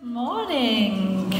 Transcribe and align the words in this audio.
Good 0.00 0.10
morning. 0.10 1.32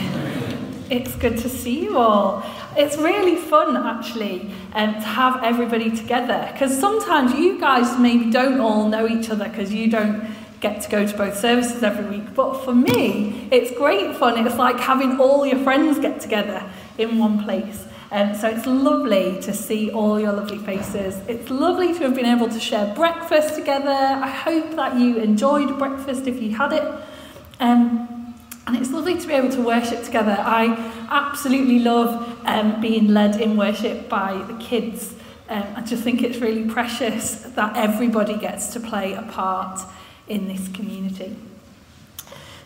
It's 0.90 1.14
good 1.14 1.38
to 1.38 1.48
see 1.48 1.84
you 1.84 1.96
all. 1.96 2.43
It's 2.77 2.96
really 2.96 3.36
fun 3.36 3.77
actually 3.77 4.50
um, 4.72 4.95
to 4.95 5.00
have 5.00 5.45
everybody 5.45 5.96
together 5.96 6.49
because 6.53 6.77
sometimes 6.77 7.35
you 7.35 7.61
guys 7.61 7.97
maybe 8.01 8.33
don't 8.33 8.59
all 8.59 8.89
know 8.89 9.07
each 9.07 9.31
other 9.31 9.49
because 9.49 9.73
you 9.73 9.89
don't 9.89 10.29
get 10.59 10.83
to 10.83 10.91
go 10.91 11.07
to 11.07 11.17
both 11.17 11.39
services 11.39 11.85
every 11.85 12.19
week. 12.19 12.35
But 12.35 12.65
for 12.65 12.75
me, 12.75 13.49
it's 13.53 13.71
great 13.79 14.17
fun. 14.17 14.44
It's 14.44 14.56
like 14.56 14.81
having 14.81 15.21
all 15.21 15.47
your 15.47 15.63
friends 15.63 16.00
get 16.00 16.20
together 16.20 16.68
in 16.96 17.16
one 17.18 17.45
place. 17.45 17.86
Um, 18.11 18.34
so 18.34 18.48
it's 18.48 18.66
lovely 18.66 19.40
to 19.43 19.54
see 19.54 19.93
all 19.93 20.18
your 20.18 20.32
lovely 20.32 20.59
faces. 20.59 21.14
It's 21.29 21.48
lovely 21.48 21.93
to 21.95 22.00
have 22.00 22.16
been 22.16 22.27
able 22.27 22.48
to 22.48 22.59
share 22.59 22.93
breakfast 22.96 23.54
together. 23.54 23.88
I 23.88 24.29
hope 24.29 24.75
that 24.75 24.98
you 24.98 25.18
enjoyed 25.18 25.79
breakfast 25.79 26.27
if 26.27 26.43
you 26.43 26.56
had 26.56 26.72
it. 26.72 27.04
Um, 27.61 28.17
and 28.68 28.76
it's 28.76 28.90
lovely 28.90 29.18
to 29.18 29.26
be 29.26 29.32
able 29.32 29.48
to 29.48 29.62
worship 29.62 30.04
together. 30.04 30.36
I 30.38 30.66
absolutely 31.09 31.78
love 31.78 32.38
um, 32.45 32.82
being 32.82 33.09
led 33.09 33.40
in 33.40 33.56
worship 33.56 34.10
by 34.10 34.45
the 34.46 34.52
kids. 34.62 35.14
Um, 35.48 35.64
I 35.74 35.80
just 35.80 36.02
think 36.04 36.22
it's 36.22 36.36
really 36.36 36.68
precious 36.68 37.45
that 37.56 37.78
everybody 37.78 38.36
gets 38.36 38.74
to 38.74 38.80
play 38.80 39.14
a 39.14 39.23
part 39.23 39.80
in 40.28 40.48
this 40.48 40.68
community. 40.68 41.34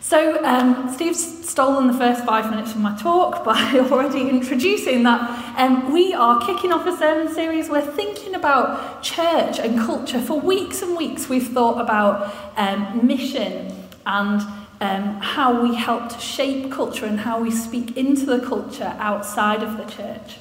So, 0.01 0.43
um, 0.43 0.93
Steve's 0.93 1.47
stolen 1.49 1.87
the 1.87 1.97
first 1.97 2.25
five 2.25 2.49
minutes 2.49 2.71
of 2.71 2.81
my 2.81 2.97
talk 2.97 3.45
by 3.45 3.79
already 3.89 4.27
introducing 4.27 5.03
that 5.03 5.57
um, 5.57 5.93
we 5.93 6.13
are 6.13 6.45
kicking 6.45 6.73
off 6.73 6.85
a 6.85 6.97
sermon 6.97 7.33
series. 7.33 7.69
We're 7.69 7.79
thinking 7.79 8.35
about 8.35 9.01
church 9.01 9.57
and 9.57 9.79
culture. 9.79 10.21
For 10.21 10.37
weeks 10.37 10.81
and 10.81 10.97
weeks, 10.97 11.29
we've 11.29 11.47
thought 11.47 11.79
about 11.79 12.35
um, 12.57 13.07
mission 13.07 13.73
and 14.05 14.41
um, 14.83 15.19
how 15.21 15.61
we 15.61 15.75
help 15.75 16.09
to 16.09 16.19
shape 16.19 16.71
culture 16.71 17.05
and 17.05 17.21
how 17.21 17.39
we 17.39 17.51
speak 17.51 17.95
into 17.95 18.25
the 18.25 18.39
culture 18.39 18.95
outside 18.99 19.63
of 19.63 19.77
the 19.77 19.85
church. 19.85 20.37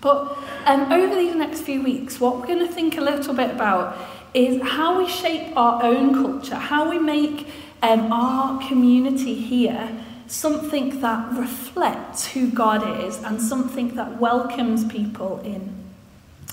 But 0.00 0.36
um, 0.66 0.92
over 0.92 1.14
these 1.14 1.34
next 1.34 1.62
few 1.62 1.82
weeks, 1.82 2.20
what 2.20 2.36
we're 2.36 2.46
going 2.46 2.66
to 2.66 2.72
think 2.72 2.98
a 2.98 3.00
little 3.00 3.32
bit 3.32 3.50
about 3.50 3.96
is 4.34 4.60
how 4.60 4.98
we 4.98 5.08
shape 5.08 5.56
our 5.56 5.82
own 5.82 6.12
culture, 6.12 6.56
how 6.56 6.90
we 6.90 6.98
make 6.98 7.48
um, 7.82 8.12
our 8.12 8.60
community 8.68 9.34
here 9.34 9.96
something 10.26 11.00
that 11.00 11.32
reflects 11.36 12.26
who 12.26 12.50
God 12.50 13.04
is 13.04 13.22
and 13.22 13.40
something 13.40 13.94
that 13.94 14.20
welcomes 14.20 14.84
people 14.84 15.40
in. 15.40 15.72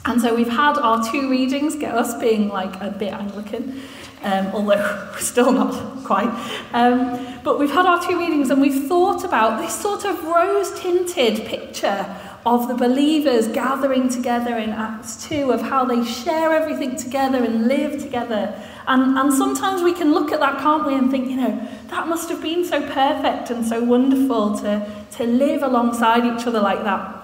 And 0.06 0.22
so 0.22 0.36
we've 0.36 0.50
had 0.50 0.78
our 0.78 1.04
two 1.12 1.30
readings, 1.30 1.76
get 1.76 1.94
us 1.94 2.20
being 2.20 2.50
like 2.50 2.80
a 2.82 2.90
bit 2.90 3.14
Anglican, 3.14 3.82
um, 4.24 4.48
although 4.48 5.14
still 5.20 5.52
not 5.52 6.04
quite. 6.06 6.30
Um, 6.74 7.40
but 7.44 7.60
we've 7.60 7.72
had 7.72 7.86
our 7.86 8.06
two 8.06 8.20
readings 8.20 8.50
and 8.50 8.62
we've 8.62 8.88
thought 8.88 9.24
about 9.24 9.62
this 9.62 9.74
sort 9.74 10.06
of 10.06 10.24
rose 10.24 10.80
tinted 10.80 11.46
picture 11.46 12.06
of 12.46 12.68
the 12.68 12.74
believers 12.74 13.48
gathering 13.48 14.10
together 14.10 14.58
in 14.58 14.72
Acts 14.72 15.28
2, 15.28 15.52
of 15.52 15.62
how 15.62 15.86
they 15.86 16.04
share 16.04 16.52
everything 16.54 16.96
together 16.96 17.44
and 17.44 17.68
live 17.68 18.02
together. 18.02 18.60
And, 18.88 19.18
and 19.18 19.32
sometimes 19.32 19.84
we 19.84 19.94
can 19.94 20.12
look 20.12 20.32
at 20.32 20.40
that, 20.40 20.60
can't 20.60 20.86
we, 20.86 20.96
and 20.96 21.12
think, 21.12 21.30
you 21.30 21.36
know, 21.36 21.68
that 21.88 22.08
must 22.08 22.30
have 22.30 22.42
been 22.42 22.66
so 22.66 22.82
perfect 22.82 23.52
and 23.52 23.64
so 23.64 23.84
wonderful 23.84 24.58
to, 24.60 24.92
to 25.12 25.24
live 25.26 25.62
alongside 25.62 26.26
each 26.26 26.48
other 26.48 26.62
like 26.62 26.84
that. 26.84 27.16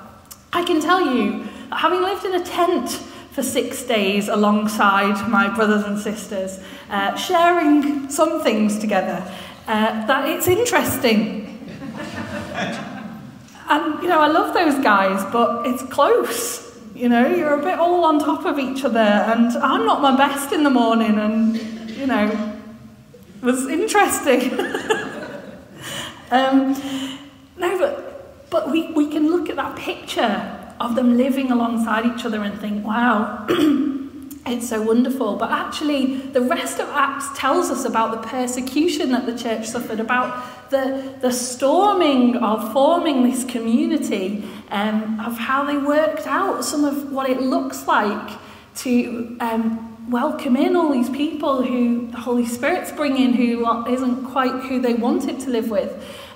I 0.53 0.63
can 0.63 0.81
tell 0.81 1.15
you, 1.15 1.47
having 1.71 2.01
lived 2.01 2.25
in 2.25 2.35
a 2.35 2.43
tent 2.43 3.01
for 3.37 3.43
six 3.43 3.83
days 3.83 4.29
alongside 4.29 5.29
my 5.29 5.47
brothers 5.47 5.83
and 5.83 5.99
sisters, 5.99 6.59
uh, 6.89 7.15
sharing 7.15 8.09
some 8.09 8.41
things 8.41 8.79
together, 8.79 9.23
uh, 9.67 10.07
that 10.07 10.27
it's 10.27 10.47
interesting. 10.47 11.45
and, 13.69 14.01
you 14.01 14.09
know, 14.09 14.19
I 14.19 14.27
love 14.27 14.55
those 14.55 14.83
guys, 14.83 15.23
but 15.31 15.67
it's 15.67 15.83
close. 15.83 16.79
You 16.95 17.09
know, 17.09 17.27
you're 17.27 17.59
a 17.59 17.61
bit 17.61 17.77
all 17.77 18.05
on 18.05 18.17
top 18.17 18.43
of 18.43 18.57
each 18.57 18.83
other, 18.83 18.97
and 18.97 19.51
I'm 19.57 19.85
not 19.85 20.01
my 20.01 20.17
best 20.17 20.51
in 20.51 20.63
the 20.63 20.71
morning, 20.71 21.19
and, 21.19 21.57
you 21.91 22.07
know, 22.07 22.57
it 23.35 23.45
was 23.45 23.67
interesting. 23.67 24.59
um, 26.31 26.73
no, 27.55 27.77
but, 27.77 28.49
but 28.49 28.71
we, 28.71 28.91
we 28.93 29.11
can 29.11 29.29
look 29.29 29.47
at 29.51 29.57
that 29.57 29.75
picture 29.75 30.56
of 30.79 30.95
them 30.95 31.17
living 31.17 31.51
alongside 31.51 32.05
each 32.05 32.25
other 32.25 32.41
and 32.43 32.59
think, 32.59 32.85
wow, 32.85 33.45
it's 34.45 34.69
so 34.69 34.81
wonderful. 34.81 35.35
But 35.35 35.51
actually, 35.51 36.17
the 36.17 36.41
rest 36.41 36.79
of 36.79 36.87
Acts 36.89 37.37
tells 37.37 37.69
us 37.69 37.85
about 37.85 38.21
the 38.21 38.27
persecution 38.27 39.11
that 39.11 39.25
the 39.25 39.37
church 39.37 39.67
suffered, 39.67 39.99
about 39.99 40.69
the, 40.69 41.15
the 41.21 41.31
storming 41.31 42.37
of 42.37 42.71
forming 42.73 43.23
this 43.23 43.43
community, 43.43 44.43
um, 44.69 45.19
of 45.19 45.37
how 45.37 45.65
they 45.65 45.77
worked 45.77 46.27
out 46.27 46.63
some 46.63 46.83
of 46.83 47.11
what 47.11 47.29
it 47.29 47.41
looks 47.41 47.87
like 47.87 48.37
to 48.75 49.37
um, 49.39 50.09
welcome 50.09 50.55
in 50.55 50.75
all 50.75 50.91
these 50.91 51.09
people 51.09 51.63
who 51.63 52.07
the 52.07 52.17
Holy 52.17 52.45
Spirit's 52.45 52.91
bringing, 52.91 53.33
who 53.33 53.65
isn't 53.89 54.25
quite 54.25 54.63
who 54.63 54.79
they 54.79 54.93
wanted 54.93 55.39
to 55.41 55.49
live 55.49 55.69
with. 55.69 55.91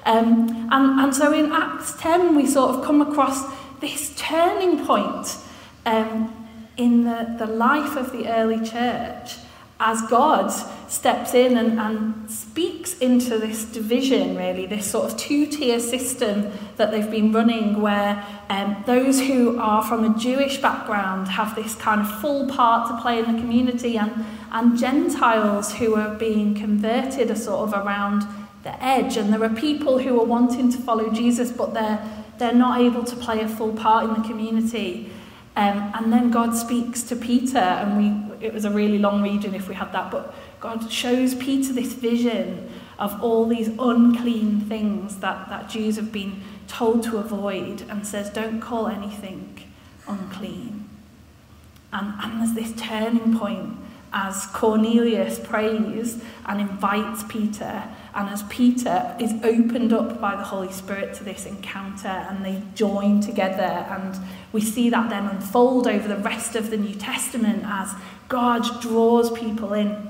Um, 0.06 0.70
and, 0.72 1.00
and 1.00 1.16
so 1.16 1.32
in 1.32 1.52
Acts 1.52 1.94
10, 2.00 2.36
we 2.36 2.48
sort 2.48 2.76
of 2.76 2.84
come 2.84 3.02
across 3.02 3.44
this 3.82 4.14
turning 4.16 4.86
point 4.86 5.38
um, 5.86 6.48
in 6.78 7.04
the, 7.04 7.36
the 7.38 7.48
life 7.48 7.98
of 7.98 8.12
the 8.12 8.28
early 8.28 8.64
church 8.66 9.36
as 9.84 10.00
God 10.04 10.50
steps 10.88 11.34
in 11.34 11.58
and, 11.58 11.80
and 11.80 12.30
speaks 12.30 12.96
into 13.00 13.40
this 13.40 13.66
division, 13.66 14.38
really, 14.38 14.68
this 14.68 14.86
sort 14.86 15.12
of 15.12 15.18
two 15.18 15.48
tier 15.48 15.80
system 15.80 16.52
that 16.76 16.92
they've 16.92 17.10
been 17.10 17.34
running, 17.34 17.82
where 17.82 18.24
um, 18.50 18.84
those 18.86 19.20
who 19.20 19.60
are 19.60 19.82
from 19.84 20.04
a 20.04 20.20
Jewish 20.20 20.62
background 20.62 21.30
have 21.30 21.56
this 21.56 21.74
kind 21.74 22.00
of 22.00 22.22
full 22.22 22.48
part 22.48 22.90
to 22.90 23.02
play 23.02 23.18
in 23.18 23.34
the 23.34 23.42
community, 23.42 23.98
and, 23.98 24.24
and 24.52 24.78
Gentiles 24.78 25.74
who 25.74 25.96
are 25.96 26.14
being 26.14 26.54
converted 26.54 27.32
are 27.32 27.36
sort 27.36 27.68
of 27.68 27.86
around 27.86 28.24
the 28.62 28.84
edge. 28.84 29.18
And 29.18 29.34
there 29.34 29.44
are 29.44 29.50
people 29.50 29.98
who 29.98 30.20
are 30.22 30.26
wanting 30.26 30.72
to 30.74 30.78
follow 30.78 31.10
Jesus, 31.12 31.52
but 31.52 31.74
they're 31.74 32.21
they're 32.42 32.52
not 32.52 32.82
able 32.82 33.04
to 33.04 33.16
play 33.16 33.42
a 33.42 33.48
full 33.48 33.72
part 33.72 34.04
in 34.06 34.20
the 34.20 34.28
community. 34.28 35.12
Um, 35.56 35.92
and 35.94 36.12
then 36.12 36.32
God 36.32 36.56
speaks 36.56 37.04
to 37.04 37.16
Peter, 37.16 37.60
and 37.60 37.98
we, 37.98 38.46
it 38.46 38.52
was 38.52 38.66
a 38.66 38.72
really 38.72 38.98
long 38.98 39.22
reading 39.22 39.54
if 39.54 39.70
we 39.70 39.76
had 39.76 39.94
that, 39.94 40.10
but 40.10 40.34
God 40.60 40.92
shows 40.92 41.36
Peter 41.36 41.72
this 41.72 41.94
vision 41.94 42.68
of 42.98 43.22
all 43.22 43.46
these 43.46 43.68
unclean 43.78 44.62
things 44.62 45.18
that, 45.18 45.50
that 45.50 45.70
Jews 45.70 45.98
have 45.98 46.12
been 46.12 46.42
told 46.68 47.04
to 47.04 47.20
avoid 47.20 47.84
and 47.90 48.08
says, 48.08 48.32
Don't 48.32 48.60
call 48.60 48.88
anything 48.88 49.64
unclean. 50.08 50.90
And, 51.94 52.14
and 52.24 52.42
there's 52.42 52.54
this 52.56 52.82
turning 52.82 53.38
point 53.38 53.78
as 54.14 54.46
Cornelius 54.48 55.40
prays 55.40 56.22
and 56.46 56.60
invites 56.60 57.24
Peter, 57.24 57.84
and 58.14 58.30
as 58.30 58.44
Peter 58.44 59.16
is 59.20 59.34
opened 59.44 59.94
up 59.94 60.20
by 60.20 60.36
the 60.36 60.44
Holy 60.44 60.72
Spirit 60.72 61.14
to 61.16 61.24
this 61.24 61.46
encounter, 61.46 62.10
and 62.10 62.44
they 62.44 62.62
join 62.76 63.22
together, 63.22 63.64
and 63.64 64.18
we 64.52 64.60
see 64.60 64.90
that 64.90 65.10
then 65.10 65.28
unfold 65.28 65.88
over 65.88 66.08
the 66.08 66.18
rest 66.18 66.56
of 66.56 66.70
the 66.70 66.78
New 66.78 66.96
Testament 66.96 67.64
as 67.66 67.94
God 68.28 68.82
draws 68.82 69.32
people 69.32 69.74
in. 69.74 70.10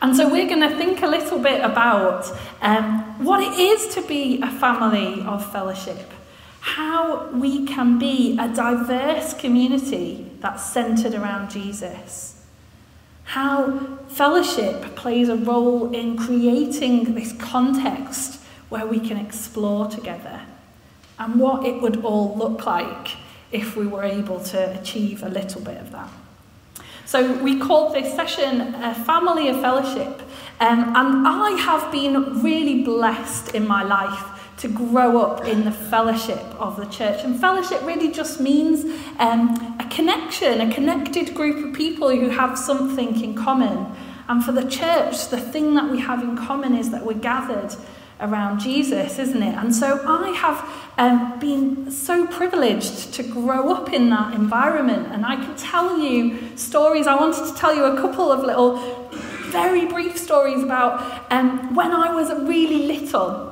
And 0.00 0.14
so 0.14 0.30
we're 0.30 0.46
going 0.46 0.60
to 0.60 0.76
think 0.76 1.02
a 1.02 1.08
little 1.08 1.38
bit 1.38 1.64
about 1.64 2.30
um, 2.60 3.24
what 3.24 3.42
it 3.42 3.58
is 3.58 3.94
to 3.94 4.02
be 4.02 4.40
a 4.42 4.50
family 4.50 5.22
of 5.22 5.50
fellowship, 5.50 6.12
how 6.60 7.28
we 7.30 7.66
can 7.66 7.98
be 7.98 8.38
a 8.38 8.48
diverse 8.48 9.32
community 9.34 10.30
that's 10.40 10.64
centered 10.70 11.14
around 11.14 11.50
Jesus 11.50 12.37
how 13.28 13.78
fellowship 14.08 14.96
plays 14.96 15.28
a 15.28 15.36
role 15.36 15.92
in 15.92 16.16
creating 16.16 17.14
this 17.14 17.32
context 17.32 18.40
where 18.70 18.86
we 18.86 18.98
can 18.98 19.18
explore 19.18 19.86
together, 19.86 20.40
and 21.18 21.38
what 21.38 21.66
it 21.66 21.82
would 21.82 22.02
all 22.02 22.34
look 22.38 22.64
like 22.64 23.08
if 23.52 23.76
we 23.76 23.86
were 23.86 24.02
able 24.02 24.40
to 24.40 24.80
achieve 24.80 25.22
a 25.22 25.28
little 25.28 25.60
bit 25.60 25.76
of 25.76 25.92
that. 25.92 26.08
So, 27.04 27.34
we 27.42 27.58
called 27.58 27.94
this 27.94 28.14
session 28.14 28.74
a 28.76 28.94
family 28.94 29.48
of 29.48 29.60
fellowship, 29.60 30.22
um, 30.60 30.94
and 30.96 31.28
I 31.28 31.50
have 31.60 31.92
been 31.92 32.42
really 32.42 32.82
blessed 32.82 33.54
in 33.54 33.66
my 33.66 33.82
life 33.82 34.38
to 34.58 34.68
grow 34.68 35.18
up 35.18 35.46
in 35.46 35.64
the 35.64 35.70
fellowship 35.70 36.42
of 36.58 36.76
the 36.76 36.86
church. 36.86 37.24
And 37.24 37.38
fellowship 37.38 37.80
really 37.82 38.10
just 38.10 38.40
means 38.40 38.84
um, 39.18 39.77
connection, 39.90 40.60
a 40.60 40.72
connected 40.72 41.34
group 41.34 41.66
of 41.66 41.74
people 41.74 42.10
who 42.10 42.28
have 42.28 42.58
something 42.58 43.22
in 43.22 43.34
common. 43.34 43.86
And 44.28 44.44
for 44.44 44.52
the 44.52 44.68
church, 44.68 45.28
the 45.28 45.40
thing 45.40 45.74
that 45.74 45.90
we 45.90 46.00
have 46.00 46.22
in 46.22 46.36
common 46.36 46.74
is 46.74 46.90
that 46.90 47.04
we're 47.04 47.14
gathered 47.14 47.74
around 48.20 48.58
Jesus, 48.58 49.18
isn't 49.18 49.42
it? 49.42 49.54
And 49.54 49.74
so 49.74 50.04
I 50.06 50.30
have 50.30 50.68
um, 50.98 51.38
been 51.38 51.90
so 51.90 52.26
privileged 52.26 53.14
to 53.14 53.22
grow 53.22 53.70
up 53.72 53.92
in 53.92 54.10
that 54.10 54.34
environment. 54.34 55.08
And 55.12 55.24
I 55.24 55.36
can 55.36 55.56
tell 55.56 55.98
you 55.98 56.56
stories. 56.56 57.06
I 57.06 57.14
wanted 57.14 57.46
to 57.46 57.54
tell 57.58 57.74
you 57.74 57.84
a 57.84 57.96
couple 58.00 58.30
of 58.32 58.44
little 58.44 58.76
very 59.50 59.86
brief 59.86 60.18
stories 60.18 60.62
about 60.62 61.32
um, 61.32 61.74
when 61.74 61.92
I 61.92 62.14
was 62.14 62.30
really 62.46 62.86
little 62.86 63.48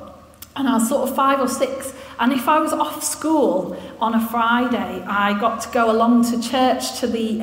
and 0.55 0.67
I 0.67 0.75
was 0.75 0.89
sort 0.89 1.07
of 1.07 1.15
five 1.15 1.39
or 1.39 1.47
six. 1.47 1.93
And 2.19 2.33
if 2.33 2.47
I 2.49 2.59
was 2.59 2.73
off 2.73 3.03
school 3.03 3.77
on 3.99 4.15
a 4.15 4.27
Friday, 4.27 5.03
I 5.07 5.39
got 5.39 5.61
to 5.61 5.69
go 5.69 5.91
along 5.91 6.31
to 6.31 6.41
church 6.41 6.99
to 6.99 7.07
the 7.07 7.37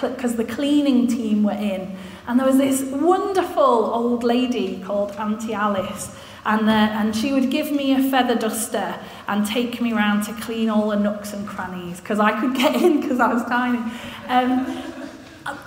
because 0.00 0.32
um, 0.32 0.36
the 0.36 0.44
cleaning 0.44 1.06
team 1.06 1.42
were 1.42 1.52
in, 1.52 1.94
and 2.26 2.40
there 2.40 2.46
was 2.46 2.56
this 2.56 2.82
wonderful 2.82 3.62
old 3.62 4.24
lady 4.24 4.80
called 4.82 5.12
Auntie 5.12 5.52
Alice, 5.52 6.16
and, 6.46 6.68
uh, 6.68 6.72
and 6.72 7.14
she 7.14 7.32
would 7.32 7.50
give 7.50 7.70
me 7.70 7.92
a 7.92 8.10
feather 8.10 8.34
duster 8.34 8.98
and 9.28 9.46
take 9.46 9.80
me 9.82 9.92
around 9.92 10.22
to 10.22 10.32
clean 10.34 10.70
all 10.70 10.88
the 10.88 10.96
nooks 10.96 11.34
and 11.34 11.46
crannies 11.46 12.00
because 12.00 12.18
I 12.18 12.38
could 12.40 12.54
get 12.54 12.76
in 12.76 13.00
because 13.00 13.20
I 13.20 13.32
was 13.32 13.44
tiny. 13.44 13.78
Um, 14.28 14.82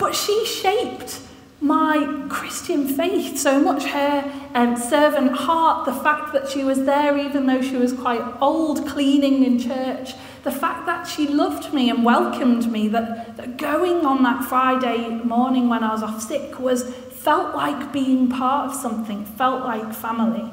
but 0.00 0.16
she 0.16 0.44
shaped 0.46 1.20
my 1.60 2.26
Christian 2.28 2.86
faith 2.86 3.38
so 3.38 3.60
much. 3.60 3.84
Her 3.84 4.32
um, 4.54 4.76
servant 4.76 5.32
heart, 5.32 5.86
the 5.86 5.92
fact 5.92 6.32
that 6.32 6.48
she 6.48 6.62
was 6.64 6.84
there 6.84 7.18
even 7.18 7.46
though 7.46 7.62
she 7.62 7.76
was 7.76 7.92
quite 7.92 8.22
old, 8.40 8.86
cleaning 8.86 9.44
in 9.44 9.58
church, 9.58 10.14
the 10.44 10.52
fact 10.52 10.86
that 10.86 11.06
she 11.06 11.26
loved 11.26 11.72
me 11.74 11.90
and 11.90 12.04
welcomed 12.04 12.70
me, 12.70 12.88
that, 12.88 13.36
that 13.36 13.56
going 13.56 14.06
on 14.06 14.22
that 14.22 14.44
Friday 14.44 15.08
morning 15.24 15.68
when 15.68 15.82
I 15.82 15.92
was 15.92 16.02
off 16.02 16.22
sick 16.22 16.60
was 16.60 16.84
felt 16.84 17.54
like 17.54 17.92
being 17.92 18.28
part 18.28 18.70
of 18.70 18.76
something, 18.76 19.24
felt 19.24 19.64
like 19.64 19.92
family. 19.92 20.50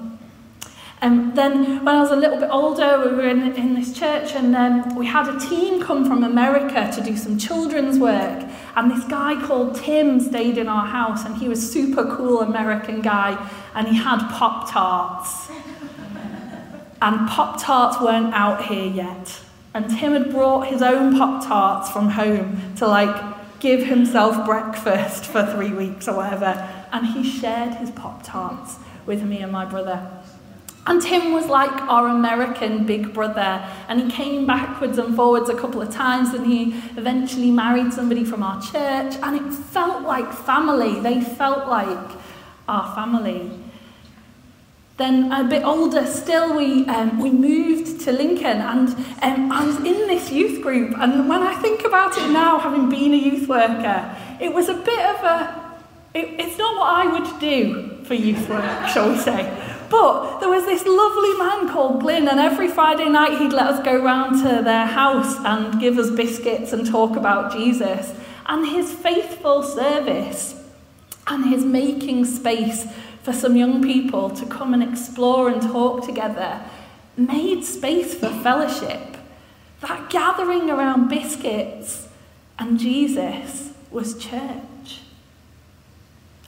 And 1.05 1.19
um, 1.19 1.35
then 1.35 1.85
when 1.85 1.95
I 1.95 2.01
was 2.01 2.09
a 2.09 2.15
little 2.15 2.39
bit 2.39 2.49
older, 2.49 3.07
we 3.07 3.15
were 3.15 3.27
in, 3.27 3.53
in 3.53 3.75
this 3.75 3.93
church 3.93 4.33
and 4.33 4.55
um, 4.55 4.95
we 4.95 5.05
had 5.05 5.27
a 5.27 5.39
team 5.39 5.79
come 5.79 6.03
from 6.03 6.23
America 6.23 6.91
to 6.95 7.03
do 7.03 7.15
some 7.15 7.37
children's 7.37 7.99
work. 7.99 8.43
And 8.75 8.89
this 8.89 9.03
guy 9.03 9.39
called 9.45 9.75
Tim 9.75 10.19
stayed 10.19 10.57
in 10.57 10.67
our 10.67 10.87
house 10.87 11.23
and 11.23 11.37
he 11.37 11.47
was 11.47 11.71
super 11.71 12.15
cool 12.15 12.41
American 12.41 13.01
guy 13.01 13.37
and 13.75 13.87
he 13.87 13.95
had 13.95 14.17
Pop-Tarts. 14.31 15.51
and 17.03 17.29
Pop-Tarts 17.29 18.01
weren't 18.01 18.33
out 18.33 18.65
here 18.65 18.91
yet. 18.91 19.41
And 19.75 19.87
Tim 19.87 20.13
had 20.13 20.31
brought 20.31 20.69
his 20.69 20.81
own 20.81 21.15
Pop-Tarts 21.19 21.91
from 21.91 22.09
home 22.09 22.73
to 22.77 22.87
like 22.87 23.59
give 23.59 23.85
himself 23.85 24.43
breakfast 24.43 25.25
for 25.25 25.45
three 25.45 25.71
weeks 25.71 26.07
or 26.07 26.15
whatever. 26.15 26.67
And 26.91 27.05
he 27.05 27.23
shared 27.23 27.75
his 27.75 27.91
Pop-Tarts 27.91 28.77
with 29.05 29.21
me 29.21 29.43
and 29.43 29.51
my 29.51 29.65
brother. 29.65 30.23
And 30.87 31.01
Tim 31.01 31.33
was 31.33 31.47
like 31.47 31.71
our 31.89 32.09
American 32.09 32.85
big 32.85 33.11
brother, 33.11 33.67
and 33.87 34.01
he 34.01 34.11
came 34.11 34.45
backwards 34.45 34.99
and 34.99 35.15
forwards 35.15 35.49
a 35.49 35.55
couple 35.55 35.81
of 35.81 35.91
times, 35.91 36.33
and 36.35 36.45
he 36.45 36.75
eventually 36.95 37.49
married 37.49 37.91
somebody 37.91 38.23
from 38.23 38.43
our 38.43 38.61
church, 38.61 39.15
and 39.23 39.35
it 39.35 39.51
felt 39.51 40.03
like 40.03 40.31
family. 40.31 40.99
They 40.99 41.21
felt 41.21 41.67
like 41.67 42.11
our 42.67 42.93
family. 42.93 43.49
Then, 44.97 45.31
a 45.31 45.43
bit 45.43 45.63
older 45.63 46.05
still, 46.05 46.55
we, 46.55 46.85
um, 46.85 47.19
we 47.19 47.31
moved 47.31 48.01
to 48.01 48.11
Lincoln, 48.11 48.61
and 48.61 48.89
um, 49.23 49.51
I 49.51 49.65
was 49.65 49.77
in 49.77 50.07
this 50.07 50.31
youth 50.31 50.61
group. 50.61 50.95
And 50.99 51.27
when 51.27 51.41
I 51.41 51.55
think 51.55 51.83
about 51.83 52.15
it 52.17 52.29
now, 52.29 52.59
having 52.59 52.89
been 52.89 53.11
a 53.11 53.17
youth 53.17 53.49
worker, 53.49 54.15
it 54.39 54.53
was 54.53 54.69
a 54.69 54.75
bit 54.75 54.99
of 54.99 55.23
a. 55.23 55.65
It, 56.13 56.39
it's 56.39 56.57
not 56.57 56.77
what 56.77 57.05
I 57.05 57.19
would 57.19 57.39
do 57.41 58.03
for 58.05 58.13
youth 58.13 58.47
work, 58.47 58.87
shall 58.87 59.09
we 59.09 59.17
say. 59.17 59.74
But 59.89 60.39
there 60.39 60.49
was 60.49 60.65
this 60.65 60.85
lovely 60.85 61.33
man 61.37 61.69
called 61.69 62.01
Glyn, 62.01 62.27
and 62.27 62.39
every 62.39 62.67
Friday 62.67 63.09
night 63.09 63.37
he'd 63.39 63.53
let 63.53 63.67
us 63.67 63.83
go 63.83 64.01
round 64.01 64.41
to 64.43 64.63
their 64.63 64.85
house 64.85 65.35
and 65.45 65.79
give 65.79 65.97
us 65.97 66.09
biscuits 66.09 66.73
and 66.73 66.85
talk 66.85 67.15
about 67.15 67.51
Jesus. 67.51 68.13
And 68.47 68.67
his 68.67 68.91
faithful 68.91 69.63
service 69.63 70.61
and 71.27 71.45
his 71.45 71.63
making 71.63 72.25
space 72.25 72.87
for 73.23 73.33
some 73.33 73.55
young 73.55 73.81
people 73.81 74.29
to 74.29 74.45
come 74.45 74.73
and 74.73 74.83
explore 74.83 75.49
and 75.49 75.61
talk 75.61 76.05
together 76.05 76.61
made 77.17 77.63
space 77.63 78.13
for 78.13 78.29
fellowship. 78.29 79.17
That 79.81 80.09
gathering 80.09 80.69
around 80.69 81.09
biscuits 81.09 82.07
and 82.59 82.79
Jesus 82.79 83.71
was 83.91 84.17
church. 84.17 85.01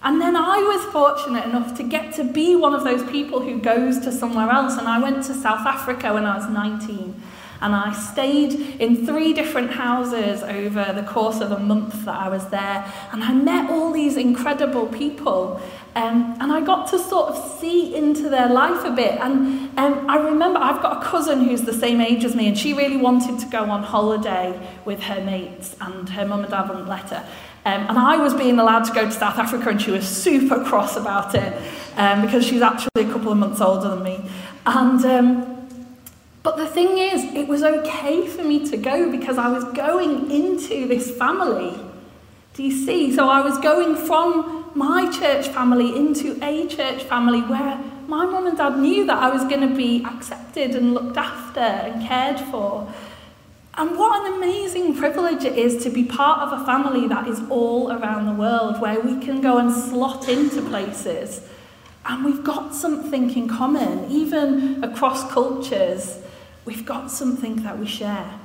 And 0.03 0.21
then 0.21 0.35
I 0.35 0.57
was 0.57 0.85
fortunate 0.91 1.45
enough 1.45 1.75
to 1.77 1.83
get 1.83 2.13
to 2.15 2.23
be 2.23 2.55
one 2.55 2.73
of 2.73 2.83
those 2.83 3.03
people 3.09 3.39
who 3.41 3.59
goes 3.59 3.99
to 3.99 4.11
somewhere 4.11 4.49
else. 4.49 4.77
And 4.77 4.87
I 4.87 4.99
went 4.99 5.23
to 5.25 5.33
South 5.33 5.65
Africa 5.65 6.13
when 6.13 6.25
I 6.25 6.37
was 6.37 6.47
19. 6.47 7.21
And 7.59 7.73
I 7.73 7.91
stayed 7.91 8.79
in 8.79 9.07
three 9.07 9.33
different 9.33 9.71
houses 9.71 10.43
over 10.43 10.93
the 10.93 11.01
course 11.01 11.39
of 11.39 11.51
a 11.51 11.59
month 11.59 12.05
that 12.05 12.15
I 12.15 12.29
was 12.29 12.47
there. 12.49 12.85
And 13.11 13.23
I 13.23 13.33
met 13.33 13.71
all 13.71 13.91
these 13.91 14.15
incredible 14.15 14.85
people. 14.85 15.59
Um, 15.95 16.37
and 16.39 16.53
I 16.53 16.61
got 16.61 16.87
to 16.91 16.99
sort 16.99 17.29
of 17.29 17.59
see 17.59 17.95
into 17.95 18.29
their 18.29 18.49
life 18.49 18.85
a 18.85 18.91
bit. 18.91 19.19
And 19.19 19.75
um, 19.79 20.07
I 20.07 20.17
remember 20.17 20.59
I've 20.59 20.83
got 20.83 21.01
a 21.01 21.05
cousin 21.09 21.45
who's 21.45 21.63
the 21.63 21.73
same 21.73 22.01
age 22.01 22.23
as 22.23 22.35
me, 22.35 22.47
and 22.47 22.55
she 22.55 22.73
really 22.73 22.97
wanted 22.97 23.39
to 23.39 23.47
go 23.47 23.63
on 23.63 23.81
holiday 23.81 24.59
with 24.85 24.99
her 25.01 25.23
mates, 25.23 25.75
and 25.81 26.07
her 26.09 26.23
mum 26.23 26.41
and 26.41 26.51
dad 26.51 26.69
wouldn't 26.69 26.87
let 26.87 27.09
her. 27.09 27.27
Um, 27.67 27.85
and 27.89 27.99
I 27.99 28.15
was 28.15 28.33
being 28.33 28.59
allowed 28.59 28.85
to 28.85 28.93
go 28.93 29.03
to 29.03 29.11
South 29.11 29.37
Africa, 29.37 29.67
and 29.71 29.81
she 29.81 29.91
was 29.91 30.07
super 30.07 30.63
cross 30.63 30.95
about 30.95 31.35
it 31.35 31.53
um, 31.97 32.21
because 32.21 32.45
she's 32.45 32.61
actually 32.61 33.03
a 33.03 33.11
couple 33.11 33.29
of 33.29 33.37
months 33.37 33.59
older 33.59 33.89
than 33.89 34.03
me. 34.03 34.23
And 34.65 35.03
um, 35.03 35.67
but 36.43 36.55
the 36.55 36.65
thing 36.65 36.97
is, 36.97 37.25
it 37.35 37.49
was 37.49 37.63
okay 37.63 38.25
for 38.25 38.41
me 38.41 38.65
to 38.69 38.77
go 38.77 39.11
because 39.11 39.37
I 39.37 39.49
was 39.49 39.65
going 39.65 40.31
into 40.31 40.87
this 40.87 41.11
family. 41.17 41.77
Do 42.53 42.63
you 42.63 42.71
see? 42.71 43.13
So 43.13 43.27
I 43.27 43.41
was 43.41 43.57
going 43.57 43.97
from 43.97 44.71
my 44.73 45.11
church 45.11 45.49
family 45.49 45.93
into 45.93 46.39
a 46.41 46.67
church 46.67 47.03
family 47.03 47.41
where 47.41 47.83
my 48.07 48.25
mum 48.25 48.47
and 48.47 48.57
dad 48.57 48.77
knew 48.77 49.05
that 49.07 49.21
I 49.21 49.29
was 49.29 49.43
going 49.43 49.67
to 49.67 49.75
be 49.75 50.05
accepted 50.05 50.73
and 50.73 50.93
looked 50.93 51.17
after 51.17 51.59
and 51.59 52.07
cared 52.07 52.39
for. 52.49 52.87
And 53.77 53.95
what 53.95 54.25
an 54.25 54.33
amazing 54.33 54.95
privilege 54.95 55.43
it 55.43 55.55
is 55.55 55.83
to 55.83 55.91
be 55.91 56.03
part 56.03 56.39
of 56.41 56.61
a 56.61 56.65
family 56.65 57.07
that 57.09 57.27
is 57.27 57.39
all 57.47 57.91
around 57.91 58.25
the 58.25 58.33
world, 58.33 58.81
where 58.81 58.99
we 58.99 59.19
can 59.23 59.39
go 59.39 59.59
and 59.59 59.71
slot 59.71 60.27
into 60.27 60.63
places. 60.63 61.41
And 62.03 62.25
we've 62.25 62.43
got 62.43 62.73
something 62.73 63.29
in 63.37 63.47
common, 63.47 64.09
even 64.09 64.83
across 64.83 65.31
cultures, 65.31 66.17
we've 66.65 66.85
got 66.85 67.11
something 67.11 67.57
that 67.57 67.77
we 67.77 67.85
share. 67.85 68.36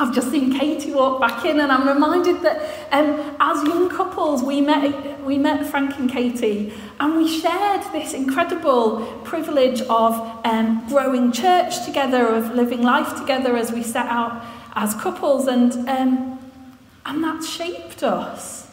I've 0.00 0.14
just 0.14 0.30
seen 0.30 0.56
Katie 0.56 0.92
walk 0.92 1.20
back 1.20 1.44
in, 1.44 1.58
and 1.58 1.72
I'm 1.72 1.88
reminded 1.88 2.40
that 2.42 2.58
um, 2.92 3.36
as 3.40 3.66
young 3.66 3.88
couples, 3.88 4.44
we 4.44 4.60
met, 4.60 5.20
we 5.24 5.38
met 5.38 5.66
Frank 5.66 5.98
and 5.98 6.08
Katie, 6.08 6.72
and 7.00 7.16
we 7.16 7.26
shared 7.26 7.82
this 7.92 8.14
incredible 8.14 9.04
privilege 9.24 9.80
of 9.82 10.14
um, 10.46 10.86
growing 10.88 11.32
church 11.32 11.84
together, 11.84 12.28
of 12.28 12.54
living 12.54 12.82
life 12.82 13.18
together 13.18 13.56
as 13.56 13.72
we 13.72 13.82
set 13.82 14.06
out 14.06 14.44
as 14.76 14.94
couples, 14.94 15.48
and, 15.48 15.72
um, 15.88 16.38
and 17.04 17.24
that 17.24 17.42
shaped 17.42 18.04
us. 18.04 18.70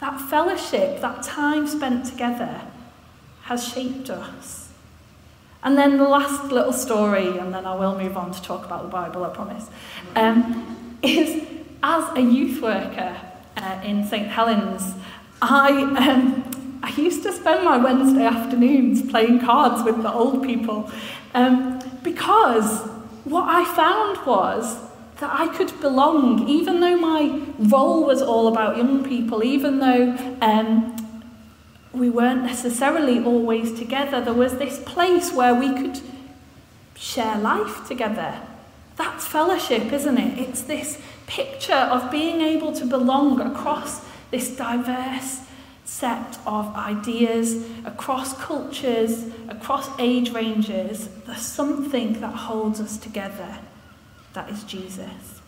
That 0.00 0.20
fellowship, 0.20 1.00
that 1.02 1.22
time 1.22 1.68
spent 1.68 2.04
together, 2.06 2.62
has 3.42 3.66
shaped 3.66 4.10
us. 4.10 4.70
And 5.64 5.78
then 5.78 5.96
the 5.96 6.04
last 6.04 6.52
little 6.52 6.74
story, 6.74 7.38
and 7.38 7.52
then 7.54 7.64
I 7.64 7.74
will 7.74 7.98
move 7.98 8.16
on 8.16 8.32
to 8.32 8.42
talk 8.42 8.66
about 8.66 8.82
the 8.82 8.88
Bible, 8.88 9.24
I 9.24 9.30
promise, 9.30 9.68
um, 10.14 10.98
is 11.02 11.42
as 11.82 12.16
a 12.16 12.20
youth 12.20 12.62
worker 12.62 13.16
uh, 13.56 13.80
in 13.82 14.06
St. 14.06 14.28
Helens, 14.28 14.94
I, 15.40 15.70
um, 15.70 16.80
I 16.82 16.90
used 16.90 17.22
to 17.24 17.32
spend 17.32 17.64
my 17.64 17.78
Wednesday 17.78 18.24
afternoons 18.24 19.10
playing 19.10 19.40
cards 19.40 19.82
with 19.84 20.02
the 20.02 20.12
old 20.12 20.44
people 20.44 20.90
um, 21.34 21.80
because 22.02 22.86
what 23.24 23.44
I 23.48 23.64
found 23.74 24.24
was 24.26 24.78
that 25.20 25.30
I 25.32 25.48
could 25.48 25.78
belong, 25.80 26.48
even 26.48 26.80
though 26.80 26.96
my 26.96 27.40
role 27.58 28.04
was 28.04 28.20
all 28.20 28.48
about 28.48 28.76
young 28.76 29.04
people, 29.04 29.42
even 29.44 29.78
though 29.78 30.16
um, 30.40 30.96
we 31.94 32.10
weren't 32.10 32.42
necessarily 32.42 33.22
always 33.22 33.72
together. 33.78 34.20
There 34.20 34.34
was 34.34 34.56
this 34.56 34.78
place 34.84 35.32
where 35.32 35.54
we 35.54 35.68
could 35.74 36.00
share 36.96 37.36
life 37.38 37.86
together. 37.86 38.40
That's 38.96 39.26
fellowship, 39.26 39.92
isn't 39.92 40.18
it? 40.18 40.38
It's 40.38 40.62
this 40.62 41.00
picture 41.26 41.72
of 41.72 42.10
being 42.10 42.40
able 42.40 42.72
to 42.72 42.84
belong 42.84 43.40
across 43.40 44.04
this 44.30 44.54
diverse 44.56 45.40
set 45.84 46.38
of 46.46 46.74
ideas, 46.74 47.64
across 47.84 48.36
cultures, 48.40 49.26
across 49.48 49.88
age 49.98 50.32
ranges. 50.32 51.08
There's 51.26 51.40
something 51.40 52.20
that 52.20 52.34
holds 52.34 52.80
us 52.80 52.96
together. 52.96 53.58
That 54.32 54.50
is 54.50 54.64
Jesus. 54.64 55.40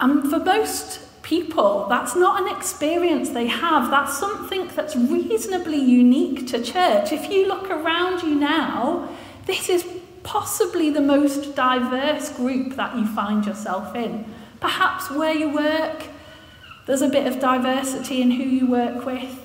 And 0.00 0.28
for 0.28 0.38
most 0.38 1.00
people. 1.24 1.86
That's 1.88 2.14
not 2.14 2.42
an 2.42 2.56
experience 2.56 3.30
they 3.30 3.48
have. 3.48 3.90
That's 3.90 4.16
something 4.16 4.68
that's 4.68 4.94
reasonably 4.94 5.78
unique 5.78 6.46
to 6.48 6.62
church. 6.62 7.10
If 7.10 7.30
you 7.30 7.48
look 7.48 7.68
around 7.70 8.22
you 8.22 8.36
now, 8.36 9.08
this 9.46 9.68
is 9.68 9.84
possibly 10.22 10.90
the 10.90 11.00
most 11.00 11.56
diverse 11.56 12.30
group 12.30 12.76
that 12.76 12.96
you 12.96 13.06
find 13.06 13.44
yourself 13.44 13.96
in. 13.96 14.24
Perhaps 14.60 15.10
where 15.10 15.34
you 15.34 15.48
work, 15.48 16.04
there's 16.86 17.02
a 17.02 17.08
bit 17.08 17.26
of 17.26 17.40
diversity 17.40 18.22
in 18.22 18.30
who 18.30 18.44
you 18.44 18.66
work 18.66 19.04
with. 19.04 19.40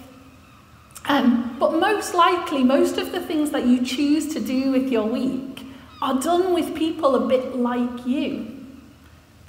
Um, 1.06 1.56
but 1.60 1.80
most 1.80 2.14
likely, 2.14 2.64
most 2.64 2.98
of 2.98 3.12
the 3.12 3.20
things 3.20 3.52
that 3.52 3.66
you 3.66 3.84
choose 3.84 4.34
to 4.34 4.40
do 4.40 4.72
with 4.72 4.92
your 4.92 5.06
week 5.06 5.66
are 6.02 6.20
done 6.20 6.54
with 6.54 6.76
people 6.76 7.16
a 7.16 7.28
bit 7.28 7.56
like 7.56 8.06
you. 8.06 8.59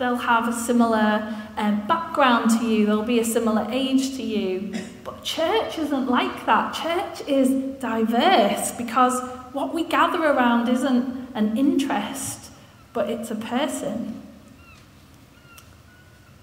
They'll 0.01 0.17
have 0.17 0.49
a 0.49 0.53
similar 0.53 1.37
um, 1.59 1.87
background 1.87 2.51
to 2.59 2.65
you, 2.67 2.87
they'll 2.87 3.03
be 3.03 3.21
a 3.21 3.25
similar 3.25 3.67
age 3.71 4.17
to 4.17 4.23
you. 4.23 4.73
But 5.05 5.23
church 5.23 5.79
isn't 5.79 6.09
like 6.09 6.47
that. 6.47 6.73
Church 6.73 7.29
is 7.29 7.51
diverse 7.81 8.73
because 8.73 9.21
what 9.53 9.75
we 9.75 9.85
gather 9.85 10.25
around 10.25 10.71
isn't 10.71 11.29
an 11.35 11.59
interest, 11.59 12.51
but 12.95 13.11
it's 13.11 13.31
a 13.31 13.35
person. 13.35 14.23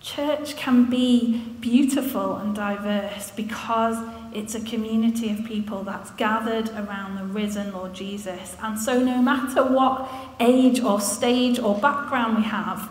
Church 0.02 0.56
can 0.56 0.88
be 0.88 1.40
beautiful 1.60 2.36
and 2.36 2.56
diverse 2.56 3.32
because 3.32 3.98
it's 4.34 4.54
a 4.54 4.62
community 4.62 5.32
of 5.32 5.44
people 5.46 5.84
that's 5.84 6.12
gathered 6.12 6.70
around 6.70 7.16
the 7.16 7.26
risen 7.26 7.74
Lord 7.74 7.96
Jesus. 7.96 8.56
And 8.62 8.80
so, 8.80 9.04
no 9.04 9.20
matter 9.20 9.64
what 9.64 10.08
age 10.40 10.80
or 10.80 11.02
stage 11.02 11.58
or 11.58 11.76
background 11.80 12.38
we 12.38 12.44
have, 12.44 12.90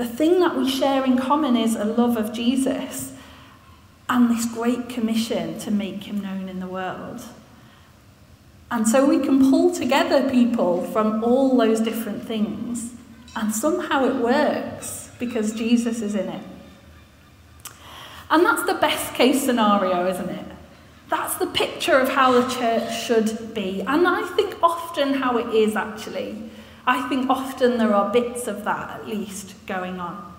the 0.00 0.06
thing 0.06 0.40
that 0.40 0.56
we 0.56 0.66
share 0.66 1.04
in 1.04 1.18
common 1.18 1.54
is 1.54 1.76
a 1.76 1.84
love 1.84 2.16
of 2.16 2.32
Jesus 2.32 3.12
and 4.08 4.30
this 4.30 4.46
great 4.46 4.88
commission 4.88 5.58
to 5.58 5.70
make 5.70 6.04
him 6.04 6.22
known 6.22 6.48
in 6.48 6.58
the 6.58 6.66
world. 6.66 7.20
And 8.70 8.88
so 8.88 9.04
we 9.04 9.18
can 9.18 9.50
pull 9.50 9.74
together 9.74 10.30
people 10.30 10.84
from 10.84 11.22
all 11.22 11.54
those 11.54 11.80
different 11.80 12.26
things, 12.26 12.94
and 13.36 13.54
somehow 13.54 14.06
it 14.06 14.14
works 14.16 15.10
because 15.18 15.52
Jesus 15.52 16.00
is 16.00 16.14
in 16.14 16.30
it. 16.30 16.44
And 18.30 18.42
that's 18.42 18.64
the 18.64 18.78
best 18.80 19.12
case 19.12 19.44
scenario, 19.44 20.08
isn't 20.08 20.30
it? 20.30 20.46
That's 21.10 21.34
the 21.34 21.48
picture 21.48 21.98
of 21.98 22.08
how 22.08 22.40
the 22.40 22.48
church 22.48 23.04
should 23.04 23.52
be. 23.52 23.82
And 23.82 24.08
I 24.08 24.22
think 24.34 24.56
often 24.62 25.12
how 25.12 25.36
it 25.36 25.54
is 25.54 25.76
actually. 25.76 26.49
I 26.86 27.08
think 27.08 27.28
often 27.28 27.78
there 27.78 27.94
are 27.94 28.12
bits 28.12 28.46
of 28.46 28.64
that 28.64 29.00
at 29.00 29.06
least 29.06 29.54
going 29.66 30.00
on. 30.00 30.32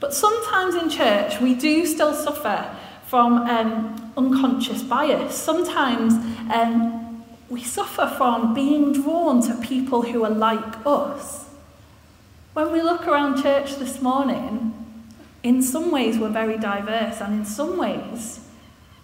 But 0.00 0.14
sometimes 0.14 0.74
in 0.74 0.90
church 0.90 1.40
we 1.40 1.54
do 1.54 1.86
still 1.86 2.14
suffer 2.14 2.74
from 3.06 3.38
um, 3.48 4.12
unconscious 4.16 4.82
bias. 4.82 5.34
Sometimes 5.34 6.14
um, 6.52 7.24
we 7.48 7.62
suffer 7.62 8.12
from 8.16 8.54
being 8.54 8.92
drawn 8.92 9.42
to 9.42 9.54
people 9.56 10.02
who 10.02 10.24
are 10.24 10.30
like 10.30 10.86
us. 10.86 11.44
When 12.54 12.72
we 12.72 12.80
look 12.82 13.06
around 13.06 13.42
church 13.42 13.76
this 13.76 14.00
morning, 14.00 14.74
in 15.42 15.62
some 15.62 15.90
ways 15.90 16.18
we're 16.18 16.30
very 16.30 16.56
diverse, 16.56 17.20
and 17.20 17.34
in 17.34 17.44
some 17.44 17.76
ways 17.76 18.40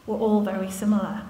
we're 0.06 0.16
all 0.16 0.40
very 0.40 0.70
similar. 0.70 1.22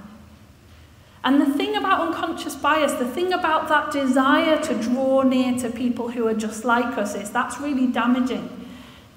And 1.28 1.42
the 1.42 1.58
thing 1.58 1.76
about 1.76 2.00
unconscious 2.00 2.56
bias, 2.56 2.94
the 2.94 3.04
thing 3.04 3.34
about 3.34 3.68
that 3.68 3.92
desire 3.92 4.58
to 4.62 4.74
draw 4.80 5.20
near 5.20 5.58
to 5.58 5.68
people 5.68 6.08
who 6.08 6.26
are 6.26 6.32
just 6.32 6.64
like 6.64 6.96
us, 6.96 7.14
is 7.14 7.30
that's 7.30 7.60
really 7.60 7.86
damaging 7.86 8.48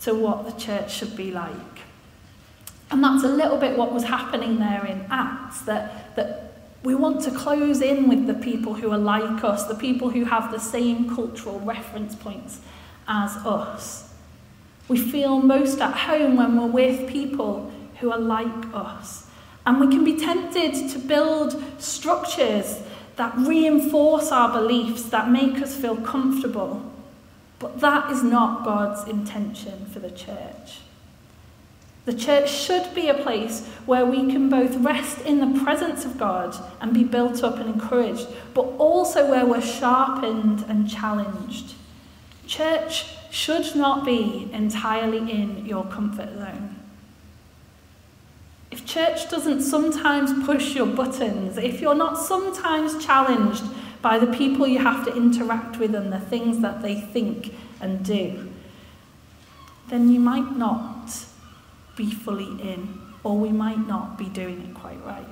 to 0.02 0.14
what 0.14 0.44
the 0.44 0.52
church 0.60 0.94
should 0.94 1.16
be 1.16 1.32
like. 1.32 1.56
And 2.92 3.02
that's 3.02 3.24
a 3.24 3.30
little 3.30 3.58
bit 3.58 3.78
what 3.78 3.94
was 3.94 4.04
happening 4.04 4.60
there 4.60 4.86
in 4.86 5.06
Acts, 5.10 5.62
that, 5.62 6.14
that 6.18 6.52
we 6.84 6.96
want 6.96 7.22
to 7.22 7.32
close 7.32 7.80
in 7.80 8.10
with 8.10 8.28
the 8.28 8.34
people 8.34 8.74
who 8.74 8.92
are 8.92 8.98
like 8.98 9.46
us, 9.46 9.68
the 9.68 9.76
people 9.76 10.10
who 10.10 10.26
have 10.26 10.52
the 10.52 10.60
same 10.60 11.16
cultural 11.16 11.62
reference 11.62 12.14
points 12.14 12.60
as 13.08 13.38
us. 13.38 14.14
We 14.90 14.98
feel 14.98 15.40
most 15.40 15.80
at 15.80 15.96
home 15.96 16.36
when 16.36 16.60
we're 16.60 16.68
with 16.68 17.10
people 17.10 17.72
who 18.02 18.12
are 18.12 18.20
like 18.20 18.66
us. 18.74 19.28
And 19.66 19.80
we 19.80 19.88
can 19.88 20.04
be 20.04 20.18
tempted 20.18 20.90
to 20.90 21.00
build 21.00 21.62
structures 21.80 22.82
that 23.16 23.34
reinforce 23.38 24.32
our 24.32 24.52
beliefs, 24.52 25.04
that 25.04 25.30
make 25.30 25.62
us 25.62 25.76
feel 25.76 25.98
comfortable. 25.98 26.82
But 27.60 27.80
that 27.80 28.12
is 28.12 28.24
not 28.24 28.66
God's 28.66 29.08
intention 29.08 29.86
for 29.86 30.00
the 30.00 30.10
church. 30.10 30.80
The 32.06 32.14
church 32.14 32.50
should 32.50 32.96
be 32.96 33.10
a 33.10 33.14
place 33.14 33.68
where 33.86 34.06
we 34.06 34.32
can 34.32 34.50
both 34.50 34.76
rest 34.78 35.22
in 35.22 35.40
the 35.40 35.64
presence 35.64 36.04
of 36.04 36.18
God 36.18 36.56
and 36.82 36.94
be 36.94 37.04
built 37.04 37.44
up 37.44 37.58
and 37.58 37.70
encouraged, 37.70 38.28
but 38.56 38.64
also 38.80 39.30
where 39.30 39.46
we're 39.46 39.62
sharpened 39.62 40.66
and 40.68 40.90
challenged. 40.90 41.76
Church 42.48 43.06
should 43.30 43.76
not 43.76 44.04
be 44.04 44.50
entirely 44.52 45.32
in 45.32 45.64
your 45.66 45.86
comfort 45.86 46.30
zone. 46.40 46.71
Church 48.86 49.30
doesn't 49.30 49.62
sometimes 49.62 50.46
push 50.46 50.76
your 50.76 50.88
buttons, 50.88 51.58
if 51.58 51.82
you're 51.82 51.96
not 51.96 52.18
sometimes 52.18 53.04
challenged 53.04 53.64
by 54.02 54.18
the 54.18 54.28
people 54.28 54.68
you 54.68 54.80
have 54.80 55.06
to 55.06 55.16
interact 55.16 55.78
with 55.78 55.94
and 55.96 56.12
the 56.12 56.20
things 56.20 56.60
that 56.60 56.82
they 56.82 57.00
think 57.00 57.54
and 57.80 58.04
do, 58.04 58.50
then 59.90 60.12
you 60.12 60.20
might 60.20 60.58
not 60.58 61.26
be 61.96 62.10
fully 62.10 62.62
in, 62.62 63.00
or 63.24 63.38
we 63.38 63.50
might 63.50 63.88
not 63.88 64.18
be 64.18 64.26
doing 64.26 64.62
it 64.62 64.74
quite 64.74 65.04
right. 65.06 65.28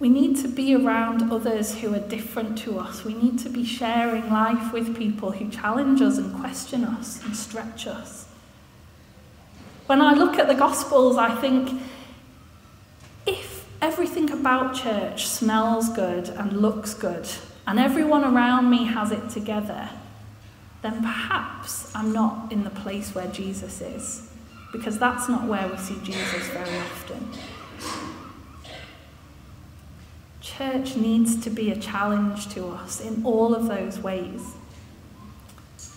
We 0.00 0.08
need 0.08 0.36
to 0.38 0.48
be 0.48 0.76
around 0.76 1.32
others 1.32 1.78
who 1.78 1.92
are 1.92 1.98
different 1.98 2.56
to 2.58 2.78
us. 2.78 3.04
We 3.04 3.14
need 3.14 3.38
to 3.40 3.48
be 3.48 3.64
sharing 3.64 4.30
life 4.30 4.72
with 4.72 4.96
people 4.96 5.32
who 5.32 5.50
challenge 5.50 6.00
us 6.00 6.18
and 6.18 6.32
question 6.38 6.84
us 6.84 7.22
and 7.24 7.36
stretch 7.36 7.88
us. 7.88 8.27
When 9.88 10.02
I 10.02 10.12
look 10.12 10.36
at 10.38 10.48
the 10.48 10.54
Gospels, 10.54 11.16
I 11.16 11.34
think 11.36 11.80
if 13.24 13.66
everything 13.80 14.30
about 14.30 14.74
church 14.74 15.26
smells 15.26 15.88
good 15.88 16.28
and 16.28 16.60
looks 16.60 16.92
good, 16.92 17.26
and 17.66 17.78
everyone 17.78 18.22
around 18.22 18.68
me 18.68 18.84
has 18.84 19.12
it 19.12 19.30
together, 19.30 19.88
then 20.82 21.00
perhaps 21.00 21.90
I'm 21.96 22.12
not 22.12 22.52
in 22.52 22.64
the 22.64 22.70
place 22.70 23.14
where 23.14 23.28
Jesus 23.28 23.80
is, 23.80 24.30
because 24.72 24.98
that's 24.98 25.26
not 25.26 25.48
where 25.48 25.66
we 25.66 25.78
see 25.78 25.98
Jesus 26.04 26.46
very 26.48 26.76
often. 26.76 27.26
Church 30.42 30.96
needs 30.96 31.42
to 31.44 31.48
be 31.48 31.70
a 31.70 31.76
challenge 31.76 32.50
to 32.50 32.68
us 32.68 33.00
in 33.00 33.24
all 33.24 33.54
of 33.54 33.68
those 33.68 33.98
ways. 33.98 34.52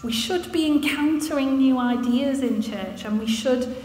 We 0.04 0.12
should 0.12 0.52
be 0.52 0.66
encountering 0.66 1.60
new 1.60 1.78
ideas 1.78 2.42
in 2.42 2.62
church 2.62 3.06
and 3.06 3.20
we 3.20 3.28
should 3.28 3.76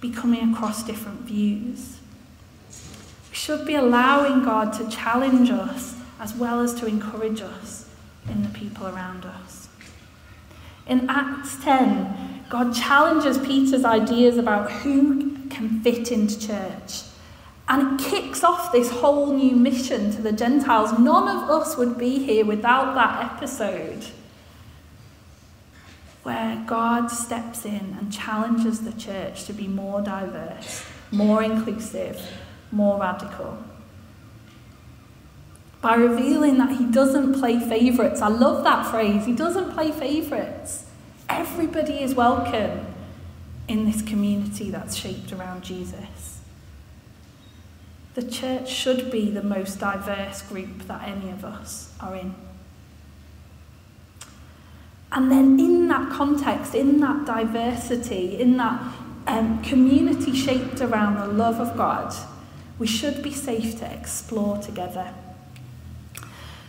be 0.00 0.10
coming 0.10 0.52
across 0.52 0.82
different 0.82 1.20
views. 1.20 1.98
We 3.30 3.36
should 3.36 3.64
be 3.64 3.76
allowing 3.76 4.42
God 4.42 4.72
to 4.74 4.88
challenge 4.88 5.50
us 5.50 5.96
as 6.18 6.34
well 6.34 6.60
as 6.60 6.74
to 6.74 6.86
encourage 6.86 7.40
us 7.40 7.88
in 8.28 8.42
the 8.42 8.48
people 8.48 8.88
around 8.88 9.24
us. 9.24 9.68
In 10.88 11.08
Acts 11.08 11.62
10, 11.62 12.46
God 12.48 12.74
challenges 12.74 13.38
Peter's 13.38 13.84
ideas 13.84 14.38
about 14.38 14.72
who 14.72 15.36
can 15.50 15.80
fit 15.82 16.10
into 16.10 16.38
church. 16.48 17.02
And 17.68 18.00
it 18.00 18.04
kicks 18.04 18.42
off 18.42 18.72
this 18.72 18.90
whole 18.90 19.32
new 19.32 19.54
mission 19.54 20.10
to 20.10 20.20
the 20.20 20.32
Gentiles. 20.32 20.98
None 20.98 21.28
of 21.28 21.48
us 21.48 21.76
would 21.76 21.96
be 21.96 22.18
here 22.18 22.44
without 22.44 22.96
that 22.96 23.32
episode 23.32 24.04
where 26.22 26.62
God 26.66 27.08
steps 27.08 27.64
in 27.64 27.96
and 27.98 28.12
challenges 28.12 28.82
the 28.82 28.92
church 28.92 29.44
to 29.44 29.52
be 29.52 29.66
more 29.66 30.02
diverse, 30.02 30.84
more 31.10 31.42
inclusive, 31.42 32.20
more 32.70 33.00
radical. 33.00 33.58
By 35.80 35.94
revealing 35.94 36.58
that 36.58 36.76
he 36.76 36.84
doesn't 36.84 37.34
play 37.40 37.58
favourites. 37.58 38.20
I 38.20 38.28
love 38.28 38.64
that 38.64 38.86
phrase. 38.90 39.24
He 39.24 39.32
doesn't 39.32 39.72
play 39.72 39.92
favourites. 39.92 40.84
Everybody 41.28 42.02
is 42.02 42.14
welcome 42.14 42.86
in 43.66 43.86
this 43.86 44.02
community 44.02 44.70
that's 44.70 44.94
shaped 44.94 45.32
around 45.32 45.62
Jesus. 45.62 46.40
The 48.14 48.28
church 48.28 48.68
should 48.68 49.10
be 49.10 49.30
the 49.30 49.42
most 49.42 49.78
diverse 49.78 50.42
group 50.42 50.86
that 50.88 51.08
any 51.08 51.30
of 51.30 51.44
us 51.44 51.94
are 52.00 52.14
in. 52.14 52.34
And 55.12 55.30
then, 55.30 55.58
in 55.58 55.88
that 55.88 56.10
context, 56.10 56.74
in 56.74 57.00
that 57.00 57.24
diversity, 57.24 58.40
in 58.40 58.56
that 58.58 58.80
um, 59.26 59.62
community 59.62 60.34
shaped 60.34 60.80
around 60.80 61.16
the 61.16 61.26
love 61.26 61.58
of 61.58 61.76
God, 61.76 62.14
we 62.78 62.86
should 62.86 63.22
be 63.22 63.32
safe 63.32 63.78
to 63.80 63.92
explore 63.92 64.58
together. 64.58 65.12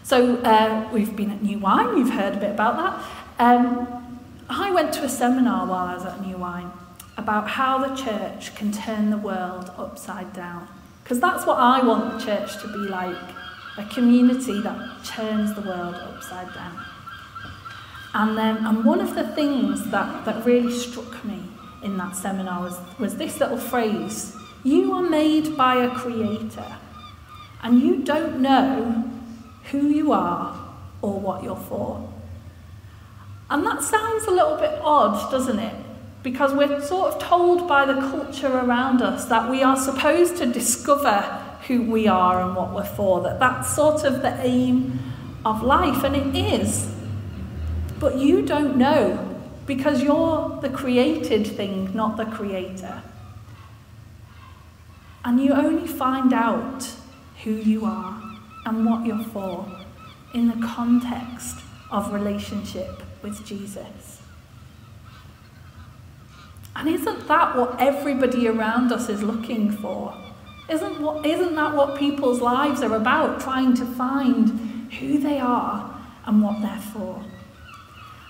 So, 0.03 0.37
uh, 0.37 0.89
we've 0.91 1.15
been 1.15 1.31
at 1.31 1.43
New 1.43 1.59
Wine, 1.59 1.97
you've 1.97 2.13
heard 2.13 2.33
a 2.33 2.39
bit 2.39 2.49
about 2.51 2.77
that. 3.37 3.45
Um, 3.45 4.19
I 4.49 4.71
went 4.71 4.91
to 4.93 5.03
a 5.03 5.09
seminar 5.09 5.67
while 5.67 5.87
I 5.87 5.93
was 5.95 6.05
at 6.05 6.25
New 6.25 6.37
Wine 6.37 6.71
about 7.17 7.47
how 7.47 7.77
the 7.77 7.95
church 7.95 8.55
can 8.55 8.71
turn 8.71 9.11
the 9.11 9.17
world 9.17 9.71
upside 9.77 10.33
down. 10.33 10.67
Because 11.03 11.19
that's 11.19 11.45
what 11.45 11.57
I 11.57 11.85
want 11.85 12.19
the 12.19 12.25
church 12.25 12.61
to 12.61 12.67
be 12.67 12.89
like 12.89 13.15
a 13.77 13.85
community 13.85 14.61
that 14.61 15.05
turns 15.05 15.53
the 15.53 15.61
world 15.61 15.95
upside 15.95 16.53
down. 16.53 16.83
And, 18.13 18.37
um, 18.37 18.65
and 18.65 18.85
one 18.85 18.99
of 18.99 19.15
the 19.15 19.27
things 19.29 19.89
that, 19.91 20.25
that 20.25 20.45
really 20.45 20.71
struck 20.71 21.23
me 21.23 21.43
in 21.83 21.97
that 21.97 22.15
seminar 22.15 22.61
was, 22.61 22.77
was 22.99 23.15
this 23.15 23.39
little 23.39 23.57
phrase 23.57 24.35
You 24.63 24.93
are 24.93 25.01
made 25.01 25.55
by 25.55 25.75
a 25.75 25.89
creator, 25.89 26.77
and 27.63 27.81
you 27.81 28.03
don't 28.03 28.41
know 28.41 29.09
who 29.71 29.87
you 29.87 30.11
are 30.11 30.73
or 31.01 31.19
what 31.19 31.43
you're 31.43 31.55
for. 31.55 32.11
And 33.49 33.65
that 33.65 33.81
sounds 33.81 34.25
a 34.25 34.31
little 34.31 34.57
bit 34.57 34.79
odd, 34.81 35.31
doesn't 35.31 35.59
it? 35.59 35.75
Because 36.23 36.53
we're 36.53 36.81
sort 36.81 37.13
of 37.13 37.21
told 37.21 37.67
by 37.67 37.85
the 37.85 37.99
culture 37.99 38.47
around 38.47 39.01
us 39.01 39.25
that 39.25 39.49
we 39.49 39.63
are 39.63 39.75
supposed 39.75 40.37
to 40.37 40.45
discover 40.45 41.21
who 41.67 41.83
we 41.83 42.07
are 42.07 42.41
and 42.41 42.55
what 42.55 42.73
we're 42.73 42.83
for, 42.83 43.21
that 43.21 43.39
that's 43.39 43.73
sort 43.75 44.03
of 44.03 44.21
the 44.21 44.39
aim 44.41 44.99
of 45.45 45.63
life, 45.63 46.03
and 46.03 46.15
it 46.15 46.35
is. 46.35 46.93
But 48.01 48.17
you 48.17 48.41
don't 48.41 48.77
know 48.77 49.39
because 49.67 50.01
you're 50.01 50.59
the 50.59 50.69
created 50.69 51.45
thing, 51.45 51.95
not 51.95 52.17
the 52.17 52.25
creator. 52.25 53.03
And 55.23 55.39
you 55.39 55.53
only 55.53 55.87
find 55.87 56.33
out 56.33 56.91
who 57.43 57.51
you 57.51 57.85
are 57.85 58.19
and 58.65 58.87
what 58.87 59.05
you're 59.05 59.23
for 59.25 59.67
in 60.33 60.47
the 60.47 60.65
context 60.65 61.59
of 61.91 62.11
relationship 62.11 63.03
with 63.21 63.45
Jesus. 63.45 64.23
And 66.75 66.89
isn't 66.89 67.27
that 67.27 67.55
what 67.55 67.79
everybody 67.79 68.47
around 68.47 68.91
us 68.91 69.09
is 69.09 69.21
looking 69.21 69.71
for? 69.71 70.17
Isn't, 70.67 70.99
what, 71.01 71.23
isn't 71.23 71.53
that 71.53 71.75
what 71.75 71.99
people's 71.99 72.41
lives 72.41 72.81
are 72.81 72.95
about? 72.95 73.41
Trying 73.41 73.75
to 73.75 73.85
find 73.85 74.91
who 74.93 75.19
they 75.19 75.39
are 75.39 76.01
and 76.25 76.41
what 76.41 76.63
they're 76.63 76.79
for. 76.79 77.23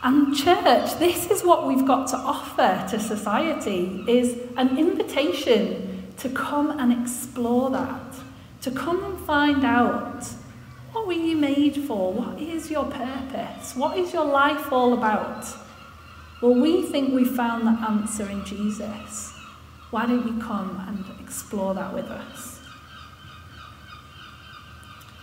And 0.03 0.36
church, 0.36 0.98
this 0.98 1.29
is 1.29 1.43
what 1.43 1.67
we've 1.67 1.86
got 1.86 2.08
to 2.08 2.17
offer 2.17 2.88
to 2.89 3.00
society 3.00 4.03
is 4.08 4.36
an 4.58 4.77
invitation 4.77 6.12
to 6.17 6.29
come 6.29 6.79
and 6.79 6.91
explore 6.91 7.70
that, 7.70 8.15
to 8.62 8.72
come 8.72 9.03
and 9.03 9.20
find 9.25 9.63
out 9.63 10.25
what 10.91 11.08
were 11.08 11.13
you 11.13 11.38
made 11.38 11.75
for? 11.75 12.12
What 12.12 12.41
is 12.41 12.70
your 12.70 12.86
purpose? 12.86 13.75
What 13.75 13.98
is 13.98 14.12
your 14.12 14.25
life 14.25 14.74
all 14.74 14.93
about? 14.93 15.46
Well, 16.41 16.55
we 16.55 16.81
think 16.81 17.13
we 17.13 17.24
found 17.24 17.67
the 17.67 17.79
answer 17.88 18.27
in 18.29 18.43
Jesus. 18.43 19.34
Why 19.91 20.08
don't 20.08 20.25
you 20.25 20.41
come 20.41 20.84
and 20.88 21.22
explore 21.22 21.75
that 21.75 21.93
with 21.93 22.05
us? 22.05 22.60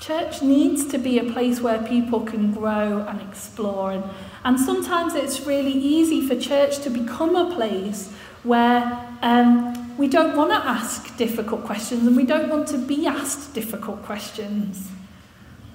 Church 0.01 0.41
needs 0.41 0.87
to 0.87 0.99
be 0.99 1.19
a 1.19 1.33
place 1.33 1.61
where 1.61 1.83
people 1.83 2.21
can 2.21 2.53
grow 2.53 3.05
and 3.09 3.21
explore. 3.21 3.93
And, 3.93 4.05
and 4.45 4.59
sometimes 4.59 5.15
it's 5.15 5.47
really 5.47 5.73
easy 5.73 6.27
for 6.27 6.39
church 6.39 6.79
to 6.81 6.91
become 6.91 7.37
a 7.37 7.55
place 7.55 8.13
where 8.43 9.07
um, 9.23 9.97
we 9.97 10.07
don't 10.07 10.37
want 10.37 10.51
to 10.51 10.57
ask 10.57 11.17
difficult 11.17 11.65
questions 11.65 12.07
and 12.07 12.17
we 12.17 12.25
don't 12.25 12.49
want 12.49 12.69
to 12.69 12.79
be 12.79 13.07
asked 13.07 13.53
difficult 13.53 14.03
questions. 14.05 14.89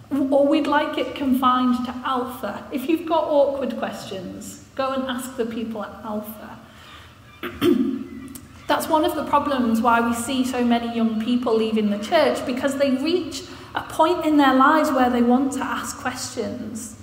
Or 0.09 0.47
we'd 0.47 0.67
like 0.67 0.97
it 0.97 1.15
confined 1.15 1.85
to 1.85 1.91
Alpha. 2.05 2.67
If 2.71 2.87
you've 2.87 3.07
got 3.07 3.25
awkward 3.25 3.77
questions, 3.77 4.63
go 4.75 4.91
and 4.91 5.03
ask 5.03 5.35
the 5.35 5.45
people 5.45 5.83
at 5.83 5.91
Alpha. 6.03 6.59
That's 8.67 8.87
one 8.87 9.03
of 9.03 9.15
the 9.15 9.25
problems 9.25 9.81
why 9.81 9.99
we 9.99 10.13
see 10.13 10.45
so 10.45 10.63
many 10.63 10.95
young 10.95 11.21
people 11.21 11.55
leaving 11.55 11.89
the 11.89 11.99
church 11.99 12.45
because 12.45 12.77
they 12.77 12.91
reach 12.91 13.43
a 13.75 13.81
point 13.81 14.25
in 14.25 14.37
their 14.37 14.53
lives 14.53 14.89
where 14.91 15.09
they 15.09 15.21
want 15.21 15.51
to 15.53 15.63
ask 15.63 15.97
questions. 15.97 16.95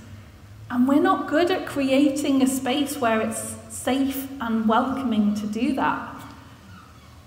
And 0.71 0.87
we're 0.87 1.03
not 1.03 1.29
good 1.29 1.51
at 1.51 1.67
creating 1.67 2.43
a 2.43 2.47
space 2.47 2.97
where 2.97 3.21
it's 3.21 3.57
safe 3.69 4.29
and 4.41 4.69
welcoming 4.69 5.35
to 5.35 5.47
do 5.47 5.75
that. 5.75 6.15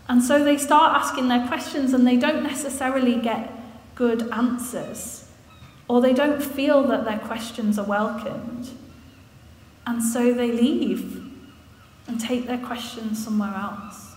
And 0.07 0.23
so 0.23 0.43
they 0.43 0.57
start 0.57 0.95
asking 0.95 1.27
their 1.27 1.45
questions 1.47 1.93
and 1.93 2.07
they 2.07 2.17
don't 2.17 2.43
necessarily 2.43 3.19
get 3.19 3.51
good 3.95 4.31
answers 4.31 5.29
or 5.87 6.01
they 6.01 6.13
don't 6.13 6.41
feel 6.41 6.83
that 6.83 7.03
their 7.03 7.19
questions 7.19 7.77
are 7.77 7.85
welcomed. 7.85 8.69
And 9.85 10.01
so 10.01 10.33
they 10.33 10.51
leave 10.51 11.21
and 12.07 12.19
take 12.19 12.47
their 12.47 12.57
questions 12.57 13.23
somewhere 13.23 13.53
else. 13.53 14.11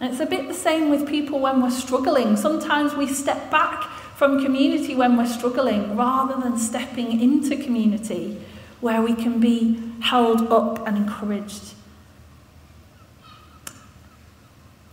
And 0.00 0.10
it's 0.10 0.20
a 0.20 0.26
bit 0.26 0.48
the 0.48 0.54
same 0.54 0.90
with 0.90 1.06
people 1.06 1.38
when 1.38 1.62
we're 1.62 1.70
struggling. 1.70 2.36
Sometimes 2.36 2.94
we 2.94 3.06
step 3.06 3.50
back 3.50 3.88
from 4.20 4.44
community 4.44 4.94
when 4.94 5.16
we're 5.16 5.24
struggling 5.24 5.96
rather 5.96 6.38
than 6.42 6.58
stepping 6.58 7.22
into 7.22 7.56
community 7.56 8.38
where 8.82 9.00
we 9.00 9.14
can 9.14 9.40
be 9.40 9.80
held 10.00 10.52
up 10.52 10.86
and 10.86 10.98
encouraged. 10.98 11.72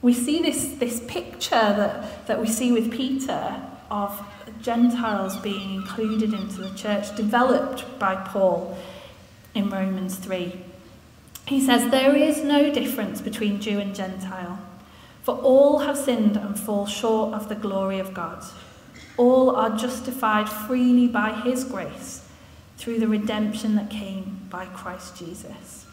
We 0.02 0.14
see 0.14 0.42
this, 0.42 0.76
this 0.76 1.04
picture 1.10 1.50
that, 1.50 2.26
that 2.28 2.40
we 2.40 2.48
see 2.48 2.72
with 2.72 2.90
Peter 2.90 3.62
of 3.92 4.18
Gentiles 4.62 5.36
being 5.36 5.74
included 5.74 6.34
into 6.34 6.62
the 6.62 6.74
church, 6.78 7.14
developed 7.18 8.00
by 8.00 8.16
Paul 8.16 8.78
in 9.54 9.70
Romans 9.70 10.16
3. 10.16 10.58
He 11.48 11.60
says, 11.60 11.92
There 11.92 12.16
is 12.16 12.46
no 12.46 12.72
difference 12.72 13.20
between 13.20 13.60
Jew 13.60 13.78
and 13.78 13.94
Gentile, 13.94 14.58
for 15.24 15.36
all 15.36 15.80
have 15.80 15.98
sinned 15.98 16.38
and 16.38 16.58
fall 16.58 16.86
short 16.86 17.34
of 17.34 17.50
the 17.50 17.56
glory 17.56 18.00
of 18.00 18.14
God. 18.14 18.42
All 19.18 19.56
are 19.56 19.76
justified 19.76 20.48
freely 20.48 21.08
by 21.08 21.32
his 21.42 21.64
grace 21.64 22.24
through 22.78 23.00
the 23.00 23.08
redemption 23.08 23.76
that 23.76 23.90
came 23.90 24.48
by 24.50 24.66
Christ 24.68 25.18
Jesus. 25.18 25.86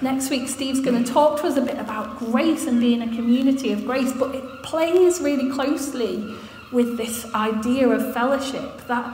Next 0.00 0.30
week, 0.30 0.48
Steve's 0.48 0.80
going 0.80 1.02
to 1.02 1.12
talk 1.12 1.40
to 1.40 1.46
us 1.48 1.56
a 1.56 1.60
bit 1.60 1.76
about 1.78 2.18
grace 2.18 2.66
and 2.66 2.78
being 2.78 3.02
a 3.02 3.06
community 3.06 3.72
of 3.72 3.84
grace, 3.84 4.12
but 4.12 4.34
it 4.34 4.44
plays 4.62 5.20
really 5.20 5.50
closely 5.50 6.36
with 6.72 6.96
this 6.96 7.24
idea 7.34 7.88
of 7.88 8.14
fellowship 8.14 8.86
that 8.86 9.04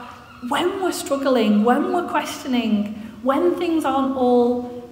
when 0.49 0.83
we're 0.83 0.91
struggling, 0.91 1.63
when 1.63 1.91
we're 1.91 2.07
questioning, 2.07 2.93
when 3.23 3.55
things 3.55 3.83
aren't 3.83 4.15
all 4.15 4.87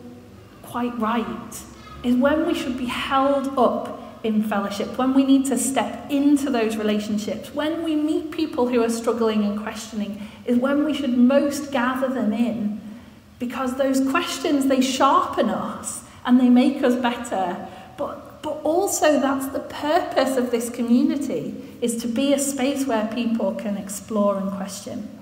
quite 0.63 0.97
right, 0.97 1.63
is 2.03 2.15
when 2.15 2.47
we 2.47 2.55
should 2.55 2.77
be 2.77 2.85
held 2.85 3.55
up 3.57 3.99
in 4.23 4.41
fellowship, 4.41 4.97
when 4.97 5.13
we 5.13 5.25
need 5.25 5.45
to 5.47 5.57
step 5.57 6.09
into 6.09 6.49
those 6.49 6.77
relationships, 6.77 7.53
when 7.53 7.83
we 7.83 7.95
meet 7.95 8.31
people 8.31 8.67
who 8.67 8.81
are 8.81 8.89
struggling 8.89 9.43
and 9.43 9.61
questioning, 9.61 10.29
is 10.45 10.57
when 10.57 10.85
we 10.85 10.93
should 10.93 11.17
most 11.17 11.71
gather 11.71 12.07
them 12.07 12.31
in. 12.31 12.81
Because 13.39 13.75
those 13.75 14.09
questions, 14.09 14.67
they 14.67 14.79
sharpen 14.79 15.49
us 15.49 16.03
and 16.25 16.39
they 16.39 16.49
make 16.49 16.83
us 16.83 16.95
better. 16.95 17.67
But, 17.97 18.41
but 18.41 18.61
also, 18.63 19.19
that's 19.19 19.47
the 19.47 19.59
purpose 19.59 20.37
of 20.37 20.51
this 20.51 20.69
community 20.69 21.55
is 21.81 22.01
to 22.01 22.07
be 22.07 22.33
a 22.33 22.39
space 22.39 22.87
where 22.87 23.07
people 23.13 23.53
can 23.55 23.75
explore 23.75 24.37
and 24.37 24.49
question. 24.51 25.19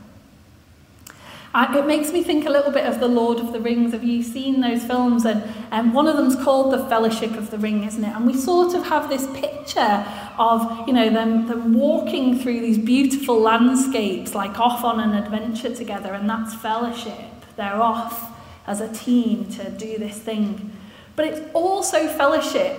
Uh, 1.53 1.67
it 1.77 1.85
makes 1.85 2.13
me 2.13 2.23
think 2.23 2.45
a 2.45 2.49
little 2.49 2.71
bit 2.71 2.85
of 2.85 3.01
the 3.01 3.07
Lord 3.07 3.39
of 3.39 3.51
the 3.51 3.59
Rings. 3.59 3.91
Have 3.91 4.05
you 4.05 4.23
seen 4.23 4.61
those 4.61 4.85
films? 4.85 5.25
And 5.25 5.43
um, 5.71 5.91
one 5.91 6.07
of 6.07 6.15
them's 6.15 6.37
called 6.37 6.71
The 6.71 6.85
Fellowship 6.85 7.31
of 7.31 7.51
the 7.51 7.57
Ring, 7.57 7.83
isn't 7.83 8.03
it? 8.03 8.15
And 8.15 8.25
we 8.25 8.33
sort 8.33 8.73
of 8.73 8.85
have 8.85 9.09
this 9.09 9.27
picture 9.33 10.05
of, 10.39 10.87
you 10.87 10.93
know, 10.93 11.09
them, 11.09 11.47
them 11.47 11.73
walking 11.73 12.39
through 12.39 12.61
these 12.61 12.77
beautiful 12.77 13.37
landscapes, 13.37 14.33
like 14.33 14.59
off 14.59 14.85
on 14.85 15.01
an 15.01 15.13
adventure 15.13 15.75
together, 15.75 16.13
and 16.13 16.29
that's 16.29 16.55
fellowship. 16.55 17.15
They're 17.57 17.81
off 17.81 18.31
as 18.65 18.79
a 18.79 18.91
team 18.93 19.45
to 19.51 19.69
do 19.71 19.97
this 19.97 20.17
thing. 20.17 20.71
But 21.17 21.25
it's 21.25 21.41
also 21.53 22.07
fellowship 22.07 22.77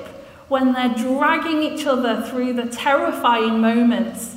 when 0.49 0.73
they're 0.73 0.95
dragging 0.95 1.63
each 1.63 1.87
other 1.87 2.23
through 2.23 2.55
the 2.55 2.67
terrifying 2.67 3.61
moments, 3.61 4.37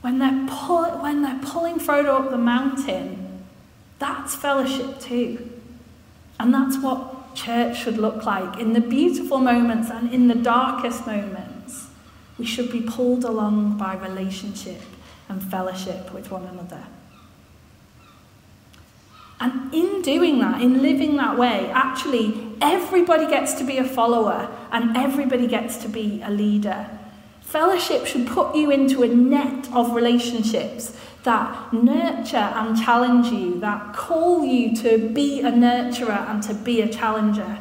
when 0.00 0.18
they're, 0.18 0.46
pull- 0.48 0.98
when 1.02 1.22
they're 1.22 1.40
pulling 1.42 1.78
Frodo 1.78 2.20
up 2.20 2.30
the 2.30 2.38
mountain, 2.38 3.25
that's 3.98 4.34
fellowship 4.34 5.00
too. 5.00 5.50
And 6.38 6.52
that's 6.52 6.78
what 6.78 7.34
church 7.34 7.78
should 7.78 7.98
look 7.98 8.24
like. 8.24 8.58
In 8.58 8.72
the 8.72 8.80
beautiful 8.80 9.38
moments 9.38 9.90
and 9.90 10.12
in 10.12 10.28
the 10.28 10.34
darkest 10.34 11.06
moments, 11.06 11.86
we 12.38 12.44
should 12.44 12.70
be 12.70 12.82
pulled 12.82 13.24
along 13.24 13.78
by 13.78 13.96
relationship 13.96 14.80
and 15.28 15.42
fellowship 15.42 16.12
with 16.12 16.30
one 16.30 16.44
another. 16.44 16.84
And 19.38 19.72
in 19.72 20.02
doing 20.02 20.38
that, 20.40 20.62
in 20.62 20.82
living 20.82 21.16
that 21.16 21.36
way, 21.36 21.70
actually, 21.72 22.54
everybody 22.60 23.26
gets 23.26 23.54
to 23.54 23.64
be 23.64 23.76
a 23.78 23.84
follower 23.84 24.50
and 24.72 24.96
everybody 24.96 25.46
gets 25.46 25.76
to 25.78 25.88
be 25.88 26.22
a 26.22 26.30
leader. 26.30 26.88
Fellowship 27.42 28.06
should 28.06 28.26
put 28.26 28.56
you 28.56 28.70
into 28.70 29.02
a 29.02 29.08
net 29.08 29.70
of 29.72 29.92
relationships 29.94 30.98
that 31.26 31.72
nurture 31.72 32.36
and 32.36 32.80
challenge 32.80 33.26
you, 33.26 33.60
that 33.60 33.92
call 33.92 34.44
you 34.44 34.74
to 34.76 35.10
be 35.10 35.40
a 35.40 35.50
nurturer 35.50 36.30
and 36.30 36.42
to 36.44 36.54
be 36.54 36.80
a 36.80 36.88
challenger. 36.88 37.60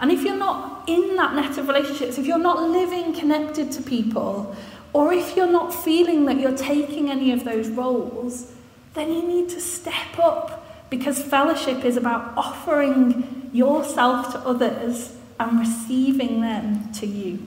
And 0.00 0.12
if 0.12 0.22
you're 0.22 0.36
not 0.36 0.88
in 0.88 1.16
that 1.16 1.34
net 1.34 1.58
of 1.58 1.66
relationships, 1.66 2.18
if 2.18 2.26
you're 2.26 2.38
not 2.38 2.62
living 2.62 3.12
connected 3.14 3.72
to 3.72 3.82
people, 3.82 4.54
or 4.92 5.12
if 5.12 5.36
you're 5.36 5.50
not 5.50 5.74
feeling 5.74 6.26
that 6.26 6.38
you're 6.38 6.56
taking 6.56 7.10
any 7.10 7.32
of 7.32 7.44
those 7.44 7.68
roles, 7.68 8.52
then 8.94 9.12
you 9.12 9.22
need 9.22 9.48
to 9.50 9.60
step 9.60 10.18
up 10.18 10.90
because 10.90 11.22
fellowship 11.22 11.84
is 11.84 11.96
about 11.96 12.36
offering 12.36 13.50
yourself 13.52 14.32
to 14.32 14.38
others 14.40 15.16
and 15.40 15.58
receiving 15.58 16.42
them 16.42 16.92
to 16.92 17.06
you. 17.06 17.38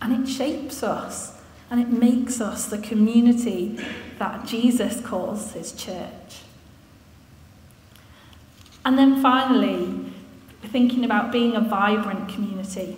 And 0.00 0.22
it 0.26 0.30
shapes 0.30 0.82
us 0.82 1.35
and 1.70 1.80
it 1.80 1.88
makes 1.88 2.40
us 2.40 2.66
the 2.66 2.78
community 2.78 3.78
that 4.18 4.46
Jesus 4.46 5.00
calls 5.00 5.52
his 5.52 5.72
church. 5.72 6.42
And 8.84 8.96
then 8.96 9.20
finally, 9.20 10.12
thinking 10.62 11.04
about 11.04 11.32
being 11.32 11.54
a 11.54 11.60
vibrant 11.60 12.28
community. 12.28 12.96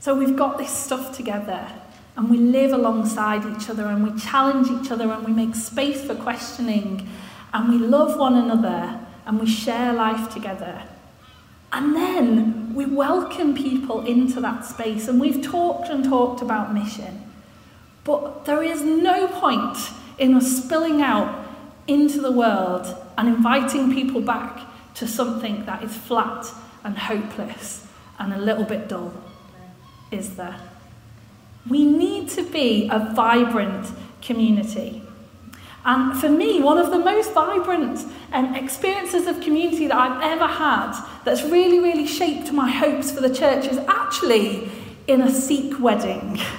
So 0.00 0.14
we've 0.14 0.36
got 0.36 0.58
this 0.58 0.70
stuff 0.70 1.16
together 1.16 1.66
and 2.16 2.30
we 2.30 2.38
live 2.38 2.72
alongside 2.72 3.44
each 3.56 3.68
other 3.68 3.86
and 3.86 4.10
we 4.10 4.18
challenge 4.20 4.68
each 4.70 4.90
other 4.90 5.10
and 5.10 5.24
we 5.24 5.32
make 5.32 5.54
space 5.54 6.04
for 6.04 6.14
questioning 6.14 7.08
and 7.52 7.68
we 7.68 7.78
love 7.78 8.18
one 8.18 8.34
another 8.34 9.00
and 9.26 9.40
we 9.40 9.46
share 9.46 9.92
life 9.92 10.32
together. 10.32 10.82
And 11.72 11.94
then 11.94 12.74
we 12.74 12.86
welcome 12.86 13.54
people 13.54 14.04
into 14.04 14.40
that 14.40 14.64
space 14.64 15.08
and 15.08 15.20
we've 15.20 15.42
talked 15.42 15.88
and 15.88 16.04
talked 16.04 16.42
about 16.42 16.72
mission. 16.72 17.22
But 18.04 18.44
there 18.44 18.62
is 18.62 18.82
no 18.82 19.26
point 19.28 19.76
in 20.18 20.34
us 20.34 20.62
spilling 20.62 21.02
out 21.02 21.46
into 21.88 22.20
the 22.20 22.32
world 22.32 22.86
and 23.18 23.28
inviting 23.28 23.92
people 23.92 24.20
back 24.20 24.60
to 24.94 25.06
something 25.06 25.64
that 25.66 25.82
is 25.82 25.96
flat 25.96 26.46
and 26.84 26.96
hopeless 26.96 27.86
and 28.18 28.32
a 28.32 28.38
little 28.38 28.64
bit 28.64 28.88
dull, 28.88 29.12
is 30.10 30.36
there? 30.36 30.56
We 31.68 31.84
need 31.84 32.30
to 32.30 32.42
be 32.42 32.88
a 32.90 33.12
vibrant 33.14 33.88
community. 34.22 35.02
And 35.84 36.18
for 36.18 36.28
me, 36.28 36.60
one 36.60 36.78
of 36.78 36.90
the 36.90 36.98
most 36.98 37.32
vibrant 37.32 38.00
um, 38.32 38.54
experiences 38.54 39.26
of 39.26 39.40
community 39.40 39.86
that 39.86 39.96
I've 39.96 40.22
ever 40.22 40.46
had 40.46 41.00
that's 41.26 41.42
really, 41.42 41.80
really 41.80 42.06
shaped 42.06 42.52
my 42.52 42.70
hopes 42.70 43.10
for 43.10 43.20
the 43.20 43.34
church 43.34 43.66
is 43.66 43.78
actually 43.88 44.70
in 45.08 45.20
a 45.20 45.30
Sikh 45.30 45.78
wedding. 45.80 46.40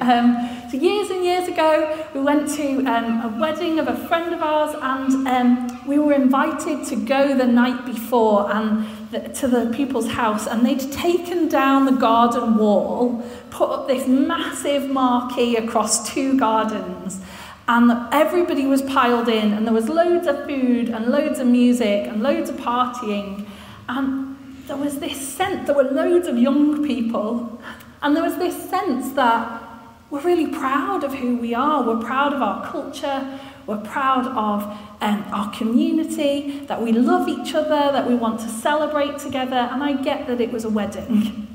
Um, 0.00 0.48
so 0.70 0.78
years 0.78 1.10
and 1.10 1.22
years 1.22 1.46
ago, 1.46 2.06
we 2.14 2.20
went 2.20 2.48
to 2.54 2.86
um, 2.86 3.20
a 3.22 3.38
wedding 3.38 3.78
of 3.78 3.86
a 3.88 3.96
friend 4.08 4.32
of 4.32 4.40
ours, 4.40 4.74
and 4.80 5.28
um, 5.28 5.86
we 5.86 5.98
were 5.98 6.14
invited 6.14 6.86
to 6.86 6.96
go 6.96 7.36
the 7.36 7.46
night 7.46 7.84
before 7.84 8.50
and 8.50 8.86
the, 9.10 9.28
to 9.40 9.48
the 9.48 9.70
people's 9.74 10.08
house, 10.08 10.46
and 10.46 10.64
they'd 10.64 10.90
taken 10.92 11.48
down 11.48 11.84
the 11.84 11.92
garden 11.92 12.56
wall, 12.56 13.22
put 13.50 13.68
up 13.68 13.88
this 13.88 14.06
massive 14.06 14.88
marquee 14.88 15.56
across 15.56 16.08
two 16.08 16.38
gardens, 16.38 17.20
and 17.68 17.92
everybody 18.14 18.64
was 18.64 18.80
piled 18.82 19.28
in, 19.28 19.52
and 19.52 19.66
there 19.66 19.74
was 19.74 19.88
loads 19.88 20.26
of 20.26 20.46
food 20.46 20.88
and 20.88 21.08
loads 21.08 21.40
of 21.40 21.46
music 21.46 22.06
and 22.06 22.22
loads 22.22 22.48
of 22.48 22.56
partying, 22.56 23.46
and 23.90 24.36
there 24.66 24.76
was 24.76 25.00
this 25.00 25.18
sense 25.36 25.66
there 25.66 25.76
were 25.76 25.90
loads 25.90 26.28
of 26.28 26.38
young 26.38 26.86
people, 26.86 27.60
and 28.02 28.16
there 28.16 28.22
was 28.22 28.36
this 28.36 28.70
sense 28.70 29.12
that 29.12 29.62
we're 30.10 30.20
really 30.20 30.48
proud 30.48 31.04
of 31.04 31.14
who 31.14 31.36
we 31.36 31.54
are. 31.54 31.82
We're 31.82 32.02
proud 32.02 32.32
of 32.32 32.42
our 32.42 32.66
culture. 32.70 33.38
We're 33.66 33.78
proud 33.78 34.26
of 34.26 34.64
um, 35.00 35.24
our 35.32 35.52
community, 35.52 36.60
that 36.66 36.82
we 36.82 36.90
love 36.92 37.28
each 37.28 37.54
other, 37.54 37.92
that 37.92 38.08
we 38.08 38.16
want 38.16 38.40
to 38.40 38.48
celebrate 38.48 39.18
together. 39.18 39.68
And 39.70 39.84
I 39.84 39.92
get 39.92 40.26
that 40.26 40.40
it 40.40 40.50
was 40.50 40.64
a 40.64 40.70
wedding. 40.70 41.46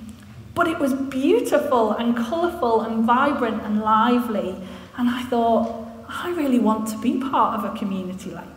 But 0.54 0.70
it 0.70 0.80
was 0.80 0.94
beautiful 0.94 1.92
and 1.92 2.16
colourful 2.16 2.80
and 2.82 3.04
vibrant 3.04 3.62
and 3.64 3.82
lively. 3.82 4.56
And 4.98 5.10
I 5.10 5.24
thought, 5.24 5.86
I 6.08 6.30
really 6.32 6.60
want 6.60 6.88
to 6.90 6.98
be 7.00 7.20
part 7.20 7.60
of 7.60 7.66
a 7.66 7.78
community 7.78 8.32
like. 8.32 8.55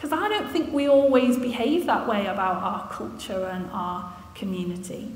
Because 0.00 0.18
I 0.18 0.30
don't 0.30 0.50
think 0.50 0.72
we 0.72 0.88
always 0.88 1.36
behave 1.36 1.84
that 1.84 2.08
way 2.08 2.24
about 2.24 2.62
our 2.62 2.88
culture 2.88 3.44
and 3.44 3.68
our 3.70 4.10
community. 4.34 5.12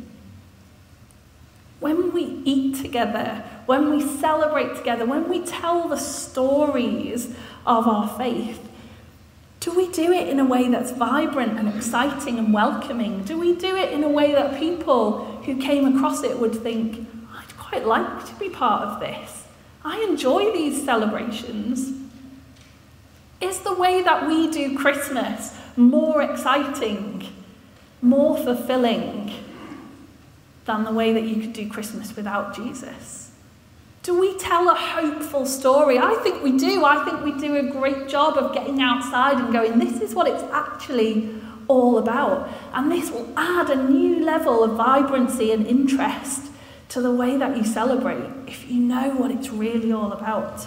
When 1.80 2.12
we 2.12 2.42
eat 2.44 2.82
together, 2.82 3.42
when 3.64 3.88
we 3.88 4.02
celebrate 4.02 4.76
together, 4.76 5.06
when 5.06 5.30
we 5.30 5.40
tell 5.40 5.88
the 5.88 5.96
stories 5.96 7.34
of 7.66 7.88
our 7.88 8.06
faith, 8.18 8.60
do 9.60 9.72
we 9.72 9.88
do 9.90 10.12
it 10.12 10.28
in 10.28 10.38
a 10.38 10.44
way 10.44 10.68
that's 10.68 10.90
vibrant 10.90 11.58
and 11.58 11.74
exciting 11.74 12.38
and 12.38 12.52
welcoming? 12.52 13.24
Do 13.24 13.38
we 13.38 13.56
do 13.56 13.74
it 13.76 13.90
in 13.90 14.04
a 14.04 14.08
way 14.10 14.32
that 14.32 14.60
people 14.60 15.24
who 15.46 15.56
came 15.56 15.96
across 15.96 16.22
it 16.22 16.38
would 16.38 16.56
think, 16.56 17.08
I'd 17.34 17.56
quite 17.56 17.86
like 17.86 18.26
to 18.26 18.34
be 18.34 18.50
part 18.50 18.82
of 18.82 19.00
this? 19.00 19.44
I 19.82 20.02
enjoy 20.02 20.52
these 20.52 20.84
celebrations. 20.84 22.03
Is 23.40 23.60
the 23.60 23.74
way 23.74 24.02
that 24.02 24.26
we 24.26 24.50
do 24.50 24.76
Christmas 24.76 25.54
more 25.76 26.22
exciting, 26.22 27.28
more 28.00 28.36
fulfilling? 28.36 29.32
than 30.64 30.84
the 30.84 30.92
way 30.92 31.12
that 31.12 31.24
you 31.24 31.40
could 31.40 31.52
do 31.52 31.68
Christmas 31.68 32.16
without 32.16 32.54
Jesus? 32.54 33.30
Do 34.02 34.18
we 34.18 34.36
tell 34.38 34.68
a 34.68 34.74
hopeful 34.74 35.46
story? 35.46 35.98
I 35.98 36.14
think 36.16 36.42
we 36.42 36.56
do. 36.58 36.84
I 36.84 37.04
think 37.04 37.24
we 37.24 37.38
do 37.38 37.56
a 37.56 37.70
great 37.70 38.08
job 38.08 38.36
of 38.36 38.52
getting 38.52 38.80
outside 38.80 39.38
and 39.38 39.52
going, 39.52 39.78
this 39.78 40.00
is 40.00 40.14
what 40.14 40.26
it's 40.26 40.42
actually 40.52 41.30
all 41.68 41.96
about. 41.96 42.50
And 42.74 42.92
this 42.92 43.10
will 43.10 43.32
add 43.36 43.70
a 43.70 43.90
new 43.90 44.24
level 44.24 44.62
of 44.62 44.72
vibrancy 44.72 45.52
and 45.52 45.66
interest 45.66 46.50
to 46.90 47.00
the 47.00 47.10
way 47.10 47.38
that 47.38 47.56
you 47.56 47.64
celebrate 47.64 48.30
if 48.46 48.70
you 48.70 48.80
know 48.80 49.10
what 49.10 49.30
it's 49.30 49.48
really 49.48 49.90
all 49.90 50.12
about. 50.12 50.66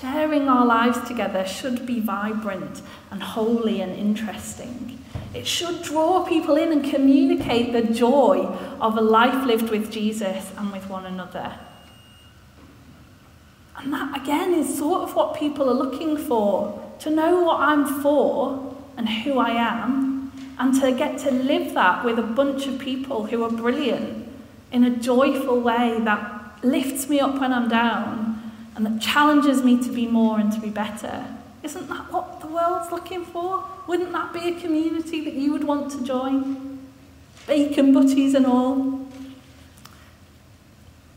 Sharing 0.00 0.48
our 0.48 0.64
lives 0.64 1.06
together 1.06 1.46
should 1.46 1.84
be 1.84 2.00
vibrant 2.00 2.80
and 3.10 3.22
holy 3.22 3.82
and 3.82 3.94
interesting. 3.94 4.98
It 5.34 5.46
should 5.46 5.82
draw 5.82 6.24
people 6.24 6.56
in 6.56 6.72
and 6.72 6.82
communicate 6.82 7.72
the 7.72 7.82
joy 7.92 8.46
of 8.80 8.96
a 8.96 9.02
life 9.02 9.44
lived 9.44 9.68
with 9.68 9.92
Jesus 9.92 10.52
and 10.56 10.72
with 10.72 10.88
one 10.88 11.04
another. 11.04 11.52
And 13.76 13.92
that, 13.92 14.22
again, 14.22 14.54
is 14.54 14.78
sort 14.78 15.02
of 15.02 15.14
what 15.14 15.38
people 15.38 15.68
are 15.68 15.74
looking 15.74 16.16
for 16.16 16.80
to 17.00 17.10
know 17.10 17.42
what 17.42 17.60
I'm 17.60 18.00
for 18.00 18.74
and 18.96 19.06
who 19.06 19.38
I 19.38 19.50
am, 19.50 20.32
and 20.58 20.80
to 20.80 20.92
get 20.92 21.18
to 21.20 21.30
live 21.30 21.74
that 21.74 22.04
with 22.04 22.18
a 22.18 22.22
bunch 22.22 22.66
of 22.66 22.78
people 22.78 23.26
who 23.26 23.42
are 23.44 23.50
brilliant 23.50 24.28
in 24.72 24.84
a 24.84 24.96
joyful 24.96 25.60
way 25.60 25.98
that 26.04 26.58
lifts 26.62 27.08
me 27.08 27.20
up 27.20 27.38
when 27.38 27.52
I'm 27.52 27.68
down 27.68 28.29
and 28.76 28.86
that 28.86 29.00
challenges 29.00 29.62
me 29.62 29.82
to 29.82 29.90
be 29.90 30.06
more 30.06 30.38
and 30.38 30.52
to 30.52 30.60
be 30.60 30.70
better. 30.70 31.26
Isn't 31.62 31.88
that 31.88 32.12
what 32.12 32.40
the 32.40 32.46
world's 32.46 32.90
looking 32.90 33.24
for? 33.24 33.64
Wouldn't 33.86 34.12
that 34.12 34.32
be 34.32 34.48
a 34.48 34.60
community 34.60 35.24
that 35.24 35.34
you 35.34 35.52
would 35.52 35.64
want 35.64 35.90
to 35.92 36.04
join? 36.04 36.78
Bacon 37.46 37.92
butties 37.92 38.34
and 38.34 38.46
all. 38.46 39.06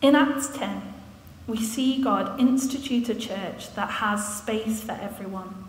In 0.02 0.16
Acts 0.16 0.50
10, 0.58 0.94
we 1.48 1.62
see 1.62 2.02
God 2.02 2.40
institute 2.40 3.08
a 3.10 3.16
church 3.16 3.74
that 3.76 3.90
has 3.90 4.38
space 4.38 4.82
for 4.82 4.94
everyone, 4.94 5.66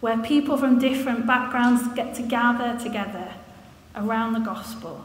where 0.00 0.18
people 0.18 0.56
from 0.56 0.78
different 0.78 1.26
backgrounds 1.26 1.88
get 1.94 2.14
to 2.16 2.22
gather 2.22 2.78
together 2.78 3.32
around 3.96 4.34
the 4.34 4.40
gospel, 4.40 5.04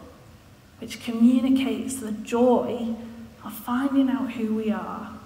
which 0.80 1.02
communicates 1.02 1.95
the 1.95 2.12
joy 2.12 2.95
of 3.43 3.54
finding 3.54 4.10
out 4.10 4.34
who 4.34 4.54
we 4.54 4.71
are 4.71 5.16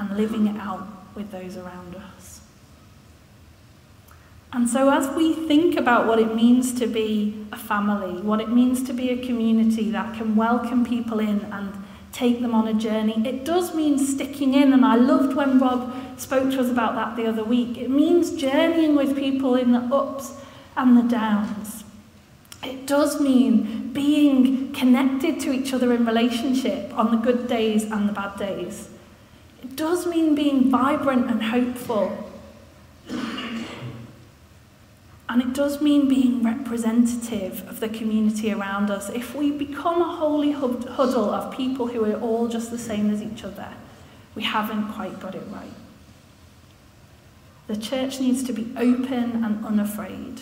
and 0.00 0.16
living 0.16 0.46
it 0.46 0.56
out 0.56 0.88
with 1.14 1.30
those 1.30 1.56
around 1.58 1.94
us. 1.94 2.40
And 4.52 4.68
so, 4.68 4.90
as 4.90 5.08
we 5.14 5.32
think 5.32 5.76
about 5.76 6.08
what 6.08 6.18
it 6.18 6.34
means 6.34 6.72
to 6.80 6.86
be 6.88 7.46
a 7.52 7.56
family, 7.56 8.20
what 8.20 8.40
it 8.40 8.48
means 8.48 8.82
to 8.84 8.92
be 8.92 9.10
a 9.10 9.24
community 9.24 9.90
that 9.90 10.16
can 10.16 10.34
welcome 10.34 10.84
people 10.84 11.20
in 11.20 11.40
and 11.52 11.72
take 12.12 12.40
them 12.40 12.52
on 12.52 12.66
a 12.66 12.74
journey, 12.74 13.22
it 13.24 13.44
does 13.44 13.74
mean 13.76 13.96
sticking 13.96 14.54
in. 14.54 14.72
And 14.72 14.84
I 14.84 14.96
loved 14.96 15.36
when 15.36 15.60
Rob 15.60 15.94
spoke 16.18 16.50
to 16.50 16.60
us 16.60 16.68
about 16.68 16.96
that 16.96 17.14
the 17.14 17.28
other 17.28 17.44
week. 17.44 17.78
It 17.78 17.90
means 17.90 18.32
journeying 18.32 18.96
with 18.96 19.16
people 19.16 19.54
in 19.54 19.70
the 19.70 19.94
ups 19.94 20.32
and 20.76 20.96
the 20.96 21.02
downs. 21.02 21.84
It 22.64 22.86
does 22.86 23.20
mean 23.20 23.92
being 23.92 24.72
connected 24.72 25.38
to 25.40 25.52
each 25.52 25.72
other 25.72 25.92
in 25.92 26.04
relationship 26.04 26.92
on 26.98 27.12
the 27.12 27.18
good 27.18 27.46
days 27.46 27.84
and 27.84 28.08
the 28.08 28.12
bad 28.12 28.36
days. 28.36 28.88
It 29.62 29.76
does 29.76 30.06
mean 30.06 30.34
being 30.34 30.70
vibrant 30.70 31.30
and 31.30 31.42
hopeful. 31.42 32.30
And 35.28 35.40
it 35.40 35.52
does 35.52 35.80
mean 35.80 36.08
being 36.08 36.42
representative 36.42 37.66
of 37.68 37.78
the 37.78 37.88
community 37.88 38.52
around 38.52 38.90
us. 38.90 39.10
If 39.10 39.34
we 39.34 39.52
become 39.52 40.02
a 40.02 40.16
holy 40.16 40.50
huddle 40.50 41.30
of 41.30 41.56
people 41.56 41.86
who 41.86 42.04
are 42.04 42.18
all 42.20 42.48
just 42.48 42.72
the 42.72 42.78
same 42.78 43.10
as 43.10 43.22
each 43.22 43.44
other, 43.44 43.68
we 44.34 44.42
haven't 44.42 44.92
quite 44.92 45.20
got 45.20 45.36
it 45.36 45.44
right. 45.52 45.72
The 47.68 47.76
church 47.76 48.18
needs 48.18 48.42
to 48.44 48.52
be 48.52 48.72
open 48.76 49.44
and 49.44 49.64
unafraid. 49.64 50.40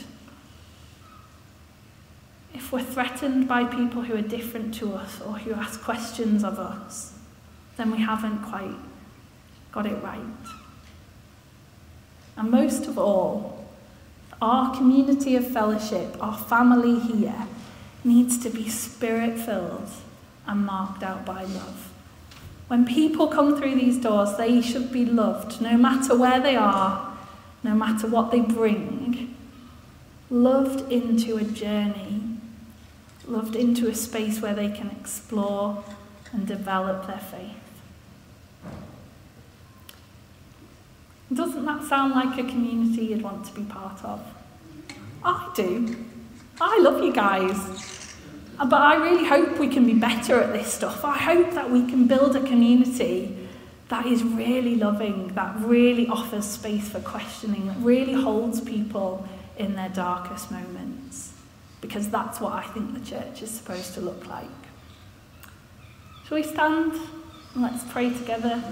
If 2.55 2.73
we're 2.73 2.83
threatened 2.83 3.47
by 3.47 3.65
people 3.65 4.03
who 4.03 4.17
are 4.17 4.23
different 4.23 4.73
to 4.77 4.95
us 4.95 5.21
or 5.21 5.35
who 5.35 5.53
ask 5.53 5.83
questions 5.83 6.43
of 6.43 6.59
us, 6.59 7.13
then 7.77 7.91
we 7.91 7.99
haven't 7.99 8.39
quite 8.39 8.75
got 9.73 9.87
it 9.87 10.03
right. 10.03 10.21
And 12.37 12.51
most 12.51 12.87
of 12.87 12.99
all, 12.99 13.59
Our 14.41 14.75
community 14.77 15.35
of 15.35 15.51
fellowship, 15.51 16.17
our 16.23 16.37
family 16.37 17.01
here, 17.01 17.47
needs 18.05 18.39
to 18.39 18.51
be 18.51 18.69
spirit 18.69 19.37
filled 19.37 19.91
and 20.47 20.65
marked 20.65 21.03
out 21.03 21.27
by 21.27 21.43
love. 21.43 21.91
When 22.69 22.87
people 22.87 23.27
come 23.27 23.57
through 23.57 23.75
these 23.75 23.99
doors, 23.99 24.37
they 24.37 24.61
should 24.61 24.93
be 24.93 25.05
loved, 25.05 25.61
no 25.61 25.77
matter 25.77 26.17
where 26.17 26.39
they 26.39 26.55
are, 26.55 27.19
no 27.65 27.75
matter 27.75 28.07
what 28.07 28.31
they 28.31 28.41
bring. 28.41 29.35
Loved 30.31 30.93
into 30.93 31.37
a 31.39 31.43
journey, 31.43 32.23
loved 33.27 33.57
into 33.57 33.89
a 33.89 33.95
space 33.95 34.41
where 34.41 34.55
they 34.55 34.71
can 34.71 34.91
explore 34.91 35.83
and 36.33 36.47
develop 36.47 37.07
their 37.09 37.19
faith. 37.19 37.57
Doesn't 41.33 41.65
that 41.67 41.85
sound 41.85 42.15
like 42.15 42.39
a 42.39 42.49
community 42.49 43.07
you'd 43.07 43.23
want 43.23 43.45
to 43.47 43.53
be 43.53 43.63
part 43.63 44.03
of? 44.05 44.21
I 45.23 45.51
do. 45.55 45.97
I 46.61 46.79
love 46.81 47.03
you 47.03 47.13
guys. 47.13 48.07
Uh, 48.59 48.67
but 48.67 48.81
I 48.81 48.97
really 48.97 49.25
hope 49.25 49.59
we 49.59 49.69
can 49.69 49.87
be 49.87 49.95
better 49.95 50.41
at 50.41 50.53
this 50.53 50.73
stuff. 50.73 51.05
I 51.05 51.17
hope 51.17 51.53
that 51.53 51.71
we 51.71 51.87
can 51.87 52.07
build 52.07 52.35
a 52.35 52.41
community 52.41 53.37
that 53.89 54.07
is 54.07 54.23
really 54.23 54.75
loving, 54.75 55.29
that 55.35 55.55
really 55.61 56.09
offers 56.09 56.45
space 56.45 56.89
for 56.89 57.01
questioning, 57.01 57.67
that 57.69 57.77
really 57.79 58.15
holds 58.15 58.61
people 58.61 59.27
in 59.57 59.75
their 59.77 59.89
darkest 59.91 60.51
moments. 60.51 61.33
Because 61.81 62.09
that's 62.09 62.41
what 62.41 62.53
I 62.53 62.63
think 62.63 62.95
the 62.95 63.05
church 63.05 63.43
is 63.43 63.51
supposed 63.51 63.95
to 63.95 64.01
look 64.01 64.27
like. 64.27 64.49
Shall 66.27 66.37
we 66.37 66.43
stand 66.43 66.93
and 67.55 67.63
let's 67.63 67.85
pray 67.85 68.11
together? 68.11 68.63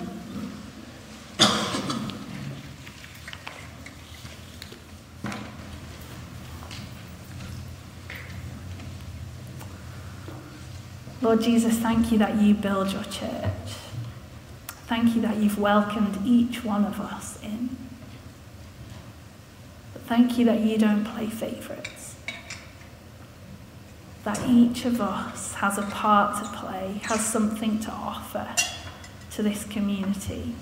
Lord 11.27 11.43
Jesus, 11.43 11.77
thank 11.79 12.13
you 12.13 12.19
that 12.19 12.41
you 12.41 12.55
build 12.55 12.93
your 12.93 13.03
church. 13.03 13.73
Thank 14.87 15.17
you 15.17 15.23
that 15.23 15.39
you've 15.39 15.59
welcomed 15.59 16.25
each 16.25 16.65
one 16.65 16.85
of 16.85 17.01
us 17.01 17.43
in. 17.43 17.77
But 19.93 20.03
thank 20.03 20.39
you 20.39 20.45
that 20.45 20.61
you 20.61 20.79
don't 20.79 21.05
play 21.05 21.27
favourites. 21.27 22.15
That 24.23 24.39
each 24.49 24.85
of 24.85 25.01
us 25.01 25.55
has 25.55 25.79
a 25.79 25.83
part 25.83 26.41
to 26.45 26.49
play, 26.57 27.01
has 27.03 27.27
something 27.27 27.81
to 27.81 27.91
offer 27.91 28.55
to 29.33 29.43
this 29.43 29.65
community. 29.65 30.55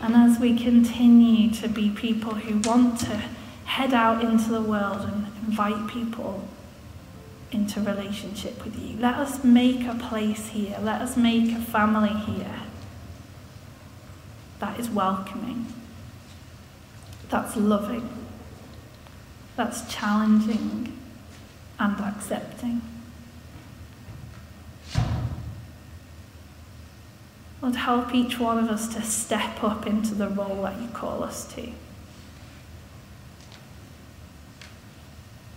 And 0.00 0.14
as 0.14 0.38
we 0.38 0.56
continue 0.56 1.50
to 1.54 1.66
be 1.68 1.90
people 1.90 2.36
who 2.36 2.60
want 2.70 3.00
to 3.00 3.20
head 3.64 3.92
out 3.92 4.22
into 4.22 4.50
the 4.50 4.62
world 4.62 5.00
and 5.00 5.26
invite 5.48 5.88
people 5.88 6.48
into 7.50 7.80
relationship 7.80 8.64
with 8.64 8.78
you. 8.78 8.96
Let 8.98 9.14
us 9.14 9.42
make 9.42 9.86
a 9.86 9.94
place 9.94 10.48
here. 10.48 10.76
Let 10.80 11.00
us 11.00 11.16
make 11.16 11.52
a 11.52 11.60
family 11.60 12.10
here 12.10 12.60
that 14.58 14.78
is 14.78 14.90
welcoming, 14.90 15.66
that's 17.30 17.56
loving, 17.56 18.08
that's 19.56 19.92
challenging 19.92 20.98
and 21.78 22.00
accepting. 22.00 22.82
Lord, 27.60 27.76
help 27.76 28.14
each 28.14 28.38
one 28.38 28.58
of 28.58 28.70
us 28.70 28.88
to 28.94 29.02
step 29.02 29.62
up 29.64 29.86
into 29.86 30.14
the 30.14 30.28
role 30.28 30.62
that 30.62 30.80
you 30.80 30.88
call 30.88 31.24
us 31.24 31.52
to. 31.54 31.70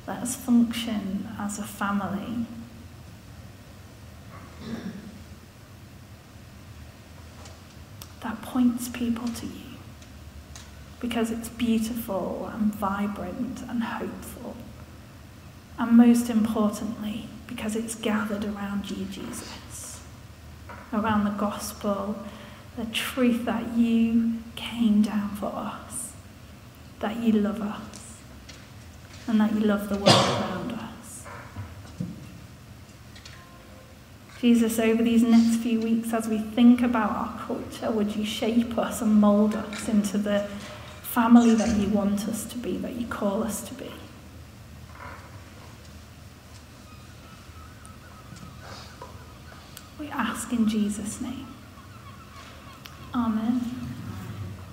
Let 0.07 0.19
us 0.19 0.35
function 0.35 1.29
as 1.39 1.59
a 1.59 1.63
family. 1.63 2.45
That 8.21 8.41
points 8.41 8.89
people 8.89 9.27
to 9.27 9.45
you 9.45 9.71
because 10.99 11.31
it's 11.31 11.49
beautiful 11.49 12.49
and 12.53 12.73
vibrant 12.73 13.61
and 13.67 13.83
hopeful. 13.83 14.55
And 15.77 15.97
most 15.97 16.29
importantly, 16.29 17.27
because 17.47 17.75
it's 17.75 17.95
gathered 17.95 18.45
around 18.45 18.91
you, 18.91 19.05
Jesus, 19.05 20.01
around 20.93 21.23
the 21.23 21.31
gospel, 21.31 22.23
the 22.77 22.85
truth 22.85 23.45
that 23.45 23.73
you 23.73 24.35
came 24.55 25.01
down 25.01 25.29
for 25.35 25.47
us, 25.47 26.13
that 26.99 27.17
you 27.17 27.33
love 27.33 27.61
us 27.61 27.90
and 29.27 29.39
that 29.39 29.53
you 29.53 29.61
love 29.61 29.89
the 29.89 29.95
world 29.95 30.07
around 30.09 30.71
us. 30.73 31.25
Jesus, 34.39 34.79
over 34.79 35.03
these 35.03 35.21
next 35.21 35.57
few 35.57 35.79
weeks, 35.79 36.13
as 36.13 36.27
we 36.27 36.39
think 36.39 36.81
about 36.81 37.11
our 37.11 37.39
culture, 37.45 37.91
would 37.91 38.15
you 38.15 38.25
shape 38.25 38.77
us 38.77 39.01
and 39.01 39.15
mould 39.15 39.55
us 39.55 39.87
into 39.87 40.17
the 40.17 40.47
family 41.03 41.53
that 41.55 41.77
you 41.77 41.89
want 41.89 42.27
us 42.27 42.45
to 42.45 42.57
be, 42.57 42.77
that 42.77 42.95
you 42.95 43.05
call 43.07 43.43
us 43.43 43.61
to 43.67 43.73
be? 43.75 43.91
We 49.99 50.07
ask 50.07 50.51
in 50.51 50.67
Jesus' 50.67 51.21
name. 51.21 51.45
Amen. 53.13 53.80